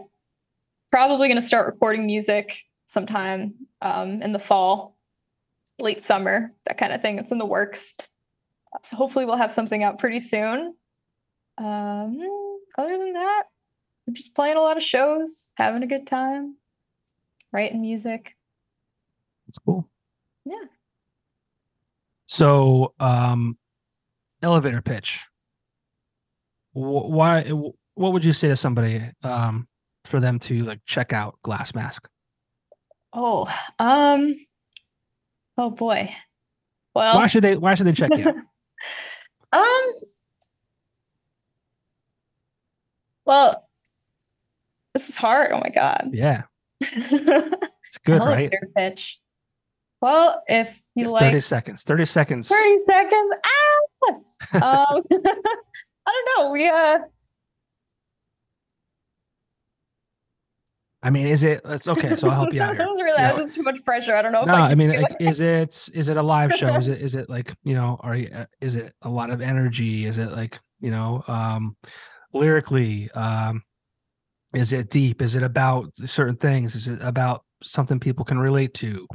[0.91, 4.97] Probably going to start recording music sometime um, in the fall,
[5.79, 7.19] late summer, that kind of thing.
[7.19, 7.95] It's in the works.
[8.83, 10.75] So hopefully we'll have something out pretty soon.
[11.57, 12.19] Um,
[12.77, 13.43] other than that,
[14.05, 16.57] I'm just playing a lot of shows, having a good time,
[17.53, 18.35] writing music.
[19.47, 19.87] It's cool.
[20.43, 20.65] Yeah.
[22.27, 23.57] So, um,
[24.41, 25.25] elevator pitch.
[26.73, 27.43] Why?
[27.43, 29.67] What would you say to somebody um,
[30.05, 32.07] for them to like check out Glass Mask?
[33.13, 34.35] Oh, um,
[35.57, 36.13] oh boy.
[36.95, 38.27] Well, Why should they why should they check you?
[39.53, 39.83] um,
[43.25, 43.67] well,
[44.93, 45.51] this is hard.
[45.51, 46.09] Oh my god.
[46.13, 46.43] yeah.
[47.93, 48.49] It's good, right?
[48.77, 49.19] Pitch.
[50.01, 51.83] Well, if you Yeah, like 30 seconds.
[51.83, 52.47] 30 seconds.
[52.47, 53.33] 30 seconds.
[53.43, 54.13] Ah!
[54.93, 56.51] um, I don't know.
[56.51, 56.99] We uh
[61.03, 63.45] I mean, is it it's okay, so I'll help you out that was really You
[63.45, 64.15] know, too much pressure.
[64.15, 66.75] I don't know no, I I mean, like, is it is it a live show?
[66.75, 69.41] Is it is it like you know, are you uh, is it a lot of
[69.41, 70.05] energy?
[70.05, 71.75] Is it like you know, um,
[72.33, 73.09] lyrically?
[73.11, 73.63] Um,
[74.53, 75.21] is it deep?
[75.21, 76.75] Is it about certain things?
[76.75, 79.07] Is it about something people can relate to?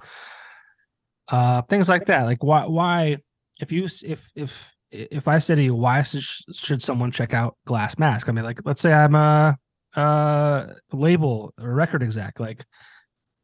[1.28, 2.24] Uh, things like that.
[2.24, 3.18] Like why why
[3.60, 7.56] if you if if if I said to you, why should should someone check out
[7.64, 8.28] Glass Mask?
[8.28, 9.56] I mean, like let's say I'm a
[9.96, 12.64] uh label or record exec, like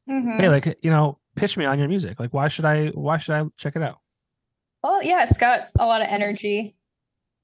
[0.09, 0.41] Mhm.
[0.41, 3.35] hey like you know pitch me on your music like why should i why should
[3.37, 3.99] i check it out
[4.83, 6.75] Well, yeah, it's got a lot of energy.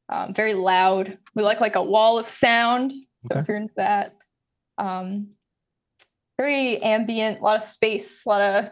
[0.09, 1.19] Um, very loud.
[1.37, 2.93] We like like a wall of sound.
[2.93, 3.41] So Okay.
[3.41, 4.15] if you're into that.
[4.77, 5.31] Um,
[6.37, 8.71] very ambient, a lot of space, a lot of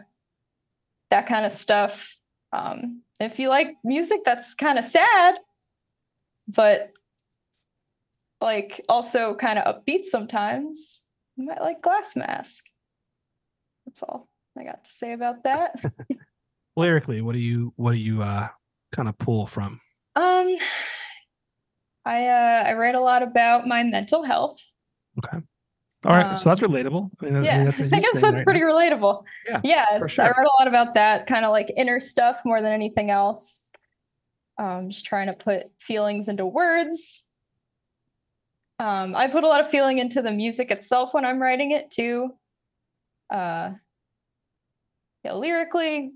[1.11, 2.13] that kind of stuff.
[2.51, 5.35] Um, if you like music that's kind of sad,
[6.47, 6.81] but
[8.41, 11.03] like also kind of upbeat sometimes,
[11.35, 12.63] you might like Glass Mask.
[13.85, 14.27] That's all
[14.57, 15.75] I got to say about that.
[16.75, 18.47] lyrically what do you what do you uh
[18.91, 19.79] kind of pull from
[20.15, 20.55] Um,
[22.05, 24.57] I uh, I write a lot about my mental health.
[25.23, 25.37] Okay.
[26.05, 28.35] All right so that's Um, relatable i mean, I mean, that's a I guess that's
[28.37, 28.67] right pretty now.
[28.67, 29.23] relatable.
[29.47, 29.97] Yeah, yeah.
[29.97, 30.35] for It's, I sure.
[30.37, 33.67] wrote a lot about that kind of like inner stuff more than anything else.
[34.59, 37.26] Um, just trying to put feelings into words.
[38.79, 41.89] Um, I put a lot of feeling into the music itself when I'm writing it
[41.89, 42.29] too.
[43.29, 43.71] Uh,
[45.23, 46.11] yeah, lyrically,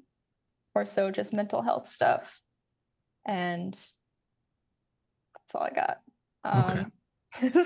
[0.76, 2.40] or so just mental health stuff,
[3.26, 5.98] and that's all I got.
[6.46, 6.80] Okay.
[6.80, 6.92] Um,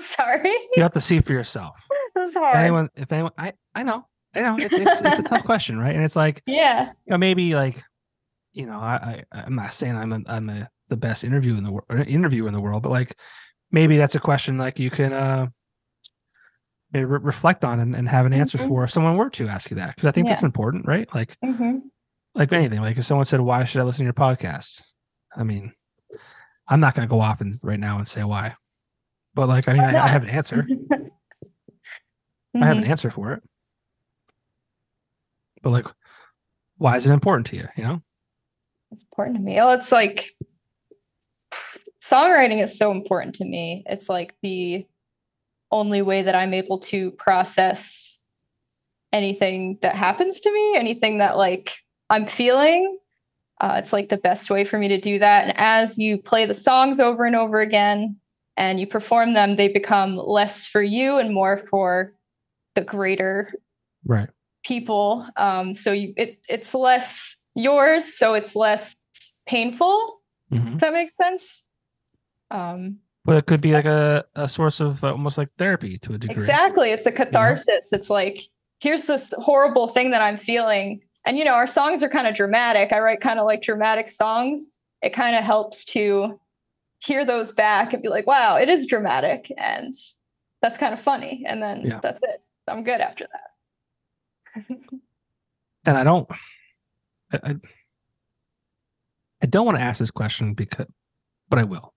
[0.00, 1.86] sorry, you have to see for yourself
[2.16, 2.56] it was if hard.
[2.56, 5.94] anyone if anyone i i know i know it's it's, it's a tough question right
[5.94, 7.82] and it's like yeah, you know maybe like
[8.52, 11.64] you know i, I i'm not saying i'm a, i'm a, the best interview in
[11.64, 13.16] the world interviewer in the world but like
[13.70, 15.46] maybe that's a question like you can uh
[16.92, 18.66] re- reflect on and, and have an answer Mhm.
[18.68, 21.08] for if someone were to ask you that because i think that's important right?
[21.14, 21.78] Like hmm
[22.34, 24.82] like anything like if someone said why should i listen to your podcast?
[25.34, 25.72] I mean
[26.68, 28.54] i'm not going to go off and right now and say why
[29.34, 30.66] but like i mean I, I have an answer.
[32.54, 32.88] I have an Mhm.
[32.88, 33.42] answer for it.
[35.62, 35.86] But like
[36.78, 38.02] why is it important to you you know?
[38.92, 39.60] It's important to me.
[39.60, 40.30] Oh, it's like
[42.08, 43.82] songwriting is so important to me.
[43.86, 44.86] It's like the
[45.70, 48.20] only way that I'm able to process
[49.12, 51.72] anything that happens to me, anything that like
[52.10, 52.98] I'm feeling.
[53.60, 55.44] Uh, it's like the best way for me to do that.
[55.48, 58.16] And as you play the songs over and over again
[58.56, 62.10] and you perform them, they become less for you and more for
[62.74, 63.50] the greater
[64.04, 64.28] right
[64.62, 65.26] people.
[65.36, 68.94] Um, so you, it, it's less yours, so it's less
[69.46, 70.20] painful.
[70.50, 71.66] hmm If that makes sense.
[72.50, 76.14] Um, but it could be like a, a source of uh, almost like therapy to
[76.14, 77.92] a degree exactly, it's a catharsis.
[77.92, 78.40] It's like
[78.80, 82.34] here's this horrible thing that I'm feeling, and you know our songs are kind of
[82.34, 82.92] dramatic.
[82.92, 84.76] I write kind of like dramatic songs.
[85.02, 86.38] It kind of helps to
[87.00, 89.94] hear those back and be like, wow, it is dramatic, and
[90.62, 91.44] that's kind of funny.
[91.46, 92.00] And then Yeah.
[92.02, 92.42] that's it.
[92.68, 94.64] I'm good after that.
[95.84, 96.28] and I don't,
[97.32, 97.54] I, I,
[99.42, 100.86] I don't want to ask this question because,
[101.48, 101.94] but I will,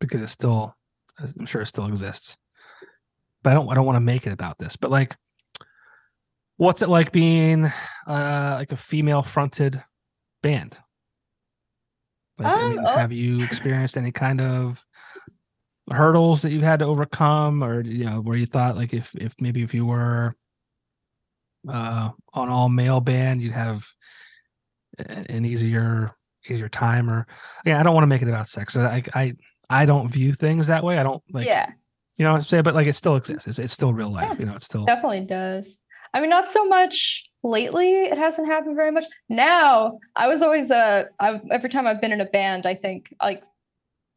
[0.00, 0.74] because it still,
[1.38, 2.36] I'm sure it still exists.
[3.42, 4.76] But I don't, I don't want to make it about this.
[4.76, 5.16] But like,
[6.56, 7.66] what's it like being
[8.06, 9.82] uh like a female fronted
[10.42, 10.76] band?
[12.38, 12.96] Like, Um, mean, oh.
[12.96, 14.84] have you experienced any kind of
[15.90, 19.34] hurdles that you've had to overcome, or you know, where you thought like if if
[19.40, 20.34] maybe if you were
[21.68, 23.86] uh on all male band you'd have
[24.98, 26.16] an easier
[26.48, 27.26] easier time or
[27.66, 29.34] yeah i don't want to make it about sex i i
[29.70, 31.70] i don't view things that way i don't like yeah.
[32.16, 34.28] you know what i'm saying but like it still exists it's, it's still real life
[34.30, 34.36] Yeah.
[34.38, 35.78] you know it's still definitely does.
[36.12, 38.02] I mean, not so much lately.
[38.02, 39.04] It hasn't happened very much.
[39.28, 43.14] Now, I was always uh, I've every time I've been in a band, I think
[43.22, 43.44] like,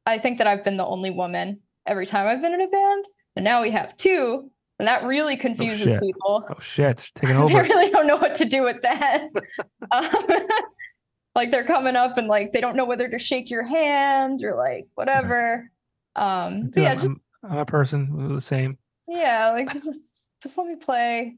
[0.06, 3.06] I think that I've been the only woman every time I've been in a band,
[3.36, 4.50] and now we have two,
[4.80, 6.02] and that really confuses shit.
[6.02, 6.46] people.
[6.50, 9.28] oh shit taking over You really don't know what to do with that.
[9.92, 10.26] um,
[11.36, 14.56] like they're coming up and like they don't know whether to shake your hand or
[14.56, 15.70] like whatever.
[16.16, 18.78] Um, yeah, I'm, just I'm a person the same
[19.08, 21.38] yeah, like just just let me play.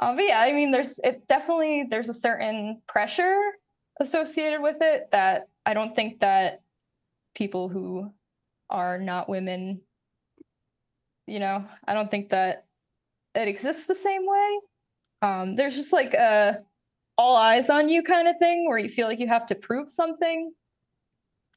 [0.00, 3.38] Um, but yeah, I mean, there's it definitely there's a certain pressure
[4.00, 6.62] associated with it that I don't think that
[7.34, 8.10] people who
[8.70, 9.82] are not women,
[11.26, 12.62] you know, I don't think that
[13.34, 14.58] it exists the same way.
[15.20, 16.58] Um, there's just like a
[17.22, 19.88] all eyes on you kind of thing where you feel like you have to prove
[19.88, 20.52] something.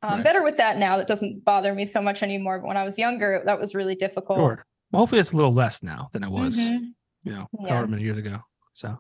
[0.04, 0.24] I'm Right.
[0.24, 0.98] better with that now.
[0.98, 2.60] That doesn't bother me so much anymore.
[2.60, 4.38] But when I was younger, that was really difficult.
[4.38, 4.66] Sure.
[4.92, 6.94] Well, hopefully it's a little less now than it was, Mhm.
[7.24, 7.70] you know, Yeah.
[7.70, 8.38] however many years ago.
[8.74, 9.00] So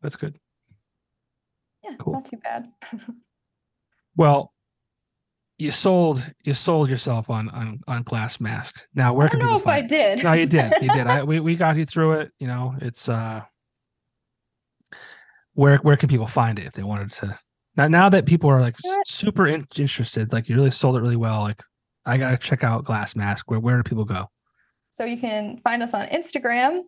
[0.00, 0.38] that's good.
[1.82, 2.12] Yeah, Cool.
[2.14, 2.72] not too bad.
[4.16, 4.52] Well,
[5.58, 8.86] you sold you sold yourself on on on glass mask.
[8.94, 9.88] Now where I can know people if I find?
[9.88, 10.22] did.
[10.22, 10.72] No, you did.
[10.82, 11.06] You did.
[11.06, 12.32] I we, we got you through it.
[12.38, 13.42] You know, it's uh
[15.54, 17.38] where where can people find it if they wanted to
[17.76, 19.08] now now that people are like You know what?
[19.08, 21.62] super in, interested, like you really sold it really well, like
[22.04, 23.50] I gotta check out Glass Mask.
[23.50, 24.28] Where where do people go?
[24.90, 26.82] So you can find us on Instagram,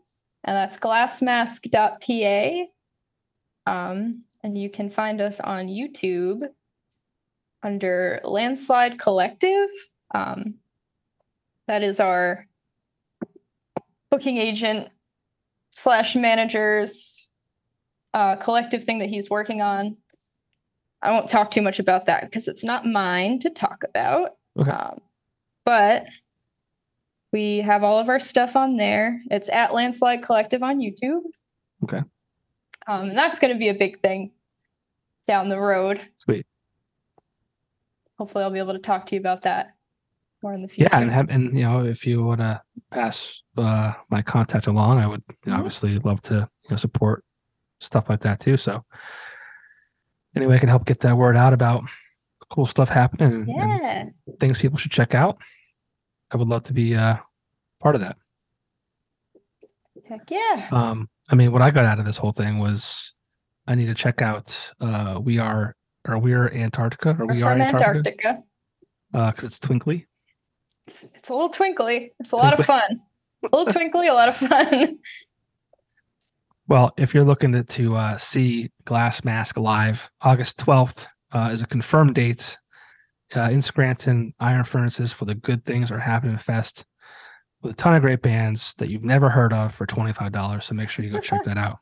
[0.45, 2.67] and that's glassmask.pa.
[3.67, 6.43] Um, and you can find us on YouTube
[7.62, 9.71] under Landslide Collective.
[10.15, 10.57] Um,
[11.67, 12.47] that is our
[14.11, 14.89] booking agent
[15.71, 17.24] slash managers
[18.15, 19.97] uh, collective thing that he's working on.
[21.03, 24.31] I won't talk too much about that because it's not mine to talk about.
[24.59, 24.71] Okay.
[24.71, 25.01] Um,
[25.67, 26.07] but
[27.33, 29.21] we have all of our stuff on there.
[29.31, 31.21] It's at Landslide Collective on YouTube.
[31.83, 32.03] Okay.
[32.87, 34.31] Um, and that's going to be a big thing
[35.27, 36.01] down the road.
[36.17, 36.47] Sweet.
[38.19, 39.75] Hopefully, I'll be able to talk to you about that
[40.43, 40.89] more in the future.
[40.93, 44.99] Yeah, and have, and you know, if you want to pass uh, my contact along,
[45.01, 45.57] I would Mhm.
[45.57, 47.25] obviously love to you know support
[47.85, 48.57] stuff like that too.
[48.57, 48.85] So
[50.37, 51.85] anyway, I can help get that word out about
[52.51, 54.35] cool stuff happening and, and yeah.
[54.41, 55.39] things people should check out.
[56.30, 57.16] I would love to be uh,
[57.80, 58.16] part of that.
[60.09, 60.68] Heck yeah.
[60.70, 63.14] Um, I mean, what I got out of this whole thing was
[63.66, 65.74] I need to check out uh, we are
[66.07, 68.43] or we are Antarctica or We're we are Antarctica
[69.12, 70.07] because it's twinkly.
[70.87, 72.12] It's, it's a little twinkly.
[72.20, 73.01] It's a lot of fun.
[73.45, 74.99] A little twinkly, a lot of fun.
[76.67, 81.61] Well, if you're looking to, to uh, see Glass Mask live, August 12th uh, is
[81.61, 82.57] a confirmed date
[83.37, 86.87] uh, in Scranton, Iron Furnaces for the Good Things Are Happening Fest
[87.62, 90.62] with a ton of great bands that you've never heard of for $25.
[90.62, 91.79] So make sure you go check that out.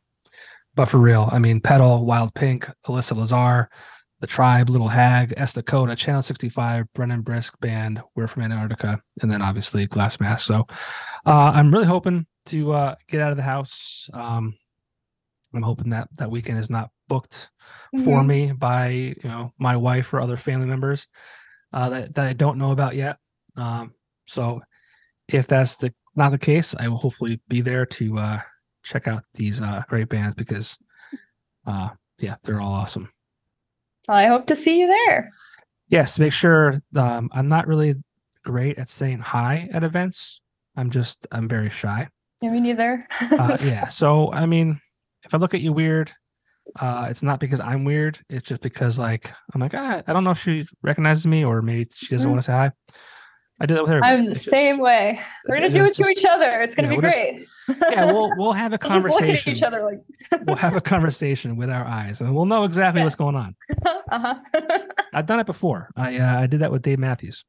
[0.75, 3.69] But for real, I mean, Petal, Wild Pink, Alyssa Lazar,
[4.21, 5.53] The Tribe, Little Hag, S.
[5.53, 10.47] Dakota, Channel 65, Brennan Brisk Band, We're from Antarctica, and then obviously Glass Mask.
[10.47, 10.67] So
[11.27, 14.09] uh, I'm really hoping to uh, get out of the house.
[14.13, 14.55] Um,
[15.55, 17.51] I'm hoping that that weekend is not booked
[18.05, 18.27] for Mhm.
[18.27, 21.07] me by you know my wife or other family members
[21.73, 23.19] uh, that that I don't know about yet.
[23.57, 23.95] Um,
[24.27, 24.63] so
[25.29, 28.41] if that's the not the case, I will hopefully be there to uh,
[28.83, 30.77] check out these uh, great bands because
[31.67, 33.11] uh, yeah, they're all awesome.
[34.09, 35.31] I hope to see you there.
[35.89, 37.95] Yes, make sure um, I'm not really
[38.45, 40.41] great at saying hi at events.
[40.77, 42.09] I'm just I'm very shy.
[42.41, 43.07] Yeah, me neither.
[43.21, 43.87] uh, yeah.
[44.03, 44.81] So I mean,
[45.25, 46.11] if I look at you weird,
[46.79, 48.19] uh, it's not because I'm weird.
[48.29, 51.63] It's just because like I'm like ah, I don't know if she recognizes me or
[51.63, 52.31] maybe she doesn't Mm.
[52.33, 52.73] want to say hi.
[53.61, 54.03] I did that with her.
[54.05, 55.21] I'm the same way.
[55.49, 56.61] We're gonna do it to just- each other.
[56.63, 57.47] It's gonna yeah, be we'll just- great.
[57.93, 59.57] yeah, we'll we'll have a We'll just look at conversation.
[59.57, 63.05] each other like, we'll have a conversation with our eyes, and we'll know exactly Yeah.
[63.05, 63.55] what's going on.
[64.11, 64.35] uh-huh.
[65.13, 65.91] I've done it before.
[65.97, 67.45] I uh, I did that with Dave Matthews.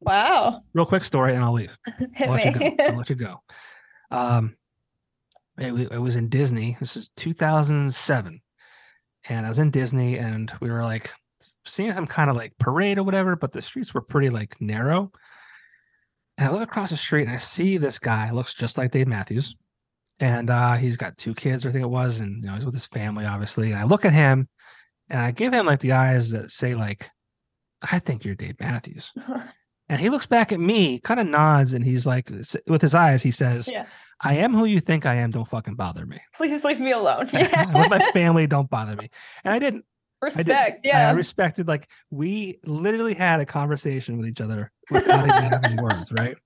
[0.00, 0.62] wow.
[0.74, 1.76] Real quick story, and I'll leave.
[2.14, 2.76] Hit I'll let you me.
[2.76, 2.84] go.
[2.84, 3.42] I'll let you go.
[4.12, 4.56] Um,
[5.58, 6.76] it, was in Disney.
[6.80, 8.40] This is 2007,
[9.28, 11.12] and I was in Disney, and we were like
[11.66, 15.12] seeing some kind of like parade or whatever, but the streets were pretty like narrow.
[16.38, 19.06] And I look across the street, and I see this guy looks just like Dave
[19.08, 19.54] Matthews,
[20.18, 22.64] and uh, he's got two kids, or I think it was, and you know he's
[22.64, 23.72] with his family, obviously.
[23.72, 24.48] And I look at him,
[25.10, 27.10] and I give him like the eyes that say like,
[27.82, 29.12] "I think you're Dave Matthews."
[29.92, 32.30] And he looks back at me, kind of nods, and he's like,
[32.66, 33.84] with his eyes, he says, Yeah.
[34.22, 35.30] I am who you think I am.
[35.30, 36.18] Don't fucking bother me.
[36.34, 37.28] Please leave me alone.
[37.30, 39.10] with my family, don't bother me.
[39.44, 39.84] And I didn't.
[40.22, 40.48] Respect.
[40.50, 41.10] I Yeah.
[41.10, 46.10] I respected, like, we literally had a conversation with each other without even having words,
[46.10, 46.38] right?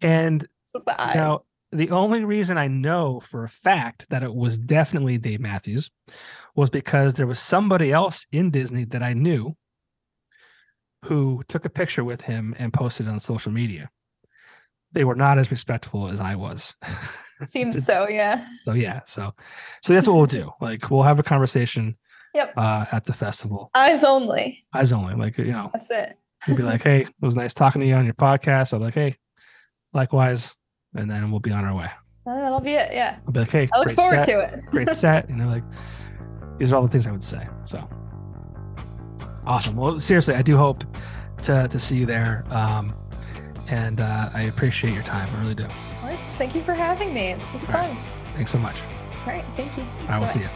[0.00, 1.16] And With the eyes.
[1.16, 1.40] now,
[1.72, 5.90] the only reason I know for a fact that it was definitely Dave Matthews
[6.56, 9.54] was because there was somebody else in Disney that I knew
[11.04, 13.90] who took a picture with him and posted it on social media.
[14.92, 16.74] They were not as respectful as I was.
[17.46, 18.46] Seems so, yeah.
[18.64, 19.32] So yeah, so
[19.82, 20.50] so that's what we'll do.
[20.60, 21.96] Like we'll have a conversation
[22.34, 22.52] Yep.
[22.56, 23.70] uh at the festival.
[23.74, 24.64] Eyes only.
[24.74, 25.14] Eyes only.
[25.14, 26.16] Like you know, That's it.
[26.46, 28.72] you'll be like, Hey, it was nice talking to you on your podcast.
[28.72, 29.16] I'm like, Hey,
[29.92, 30.54] likewise,
[30.94, 31.90] and then we'll be on our way.
[32.26, 32.92] Uh, that'll be it.
[32.92, 33.18] Yeah.
[33.26, 34.60] I'll be like, hey, I look forward set, to it.
[34.70, 35.28] great set.
[35.30, 35.64] You know, like
[36.58, 37.48] these are all the things I would say.
[37.64, 37.88] So
[39.46, 39.76] Awesome.
[39.76, 40.84] Well, seriously, I do hope
[41.42, 42.44] to, to see you there.
[42.50, 42.94] Um,
[43.68, 45.28] and uh, I appreciate your time.
[45.36, 45.66] I really do.
[46.02, 46.18] Right.
[46.36, 47.32] Thank you for having me.
[47.32, 47.88] It's was fun.
[47.88, 47.96] Right.
[48.34, 48.76] Thanks so much.
[49.26, 49.44] All right.
[49.56, 49.84] Thank you.
[50.08, 50.48] I we'll see you.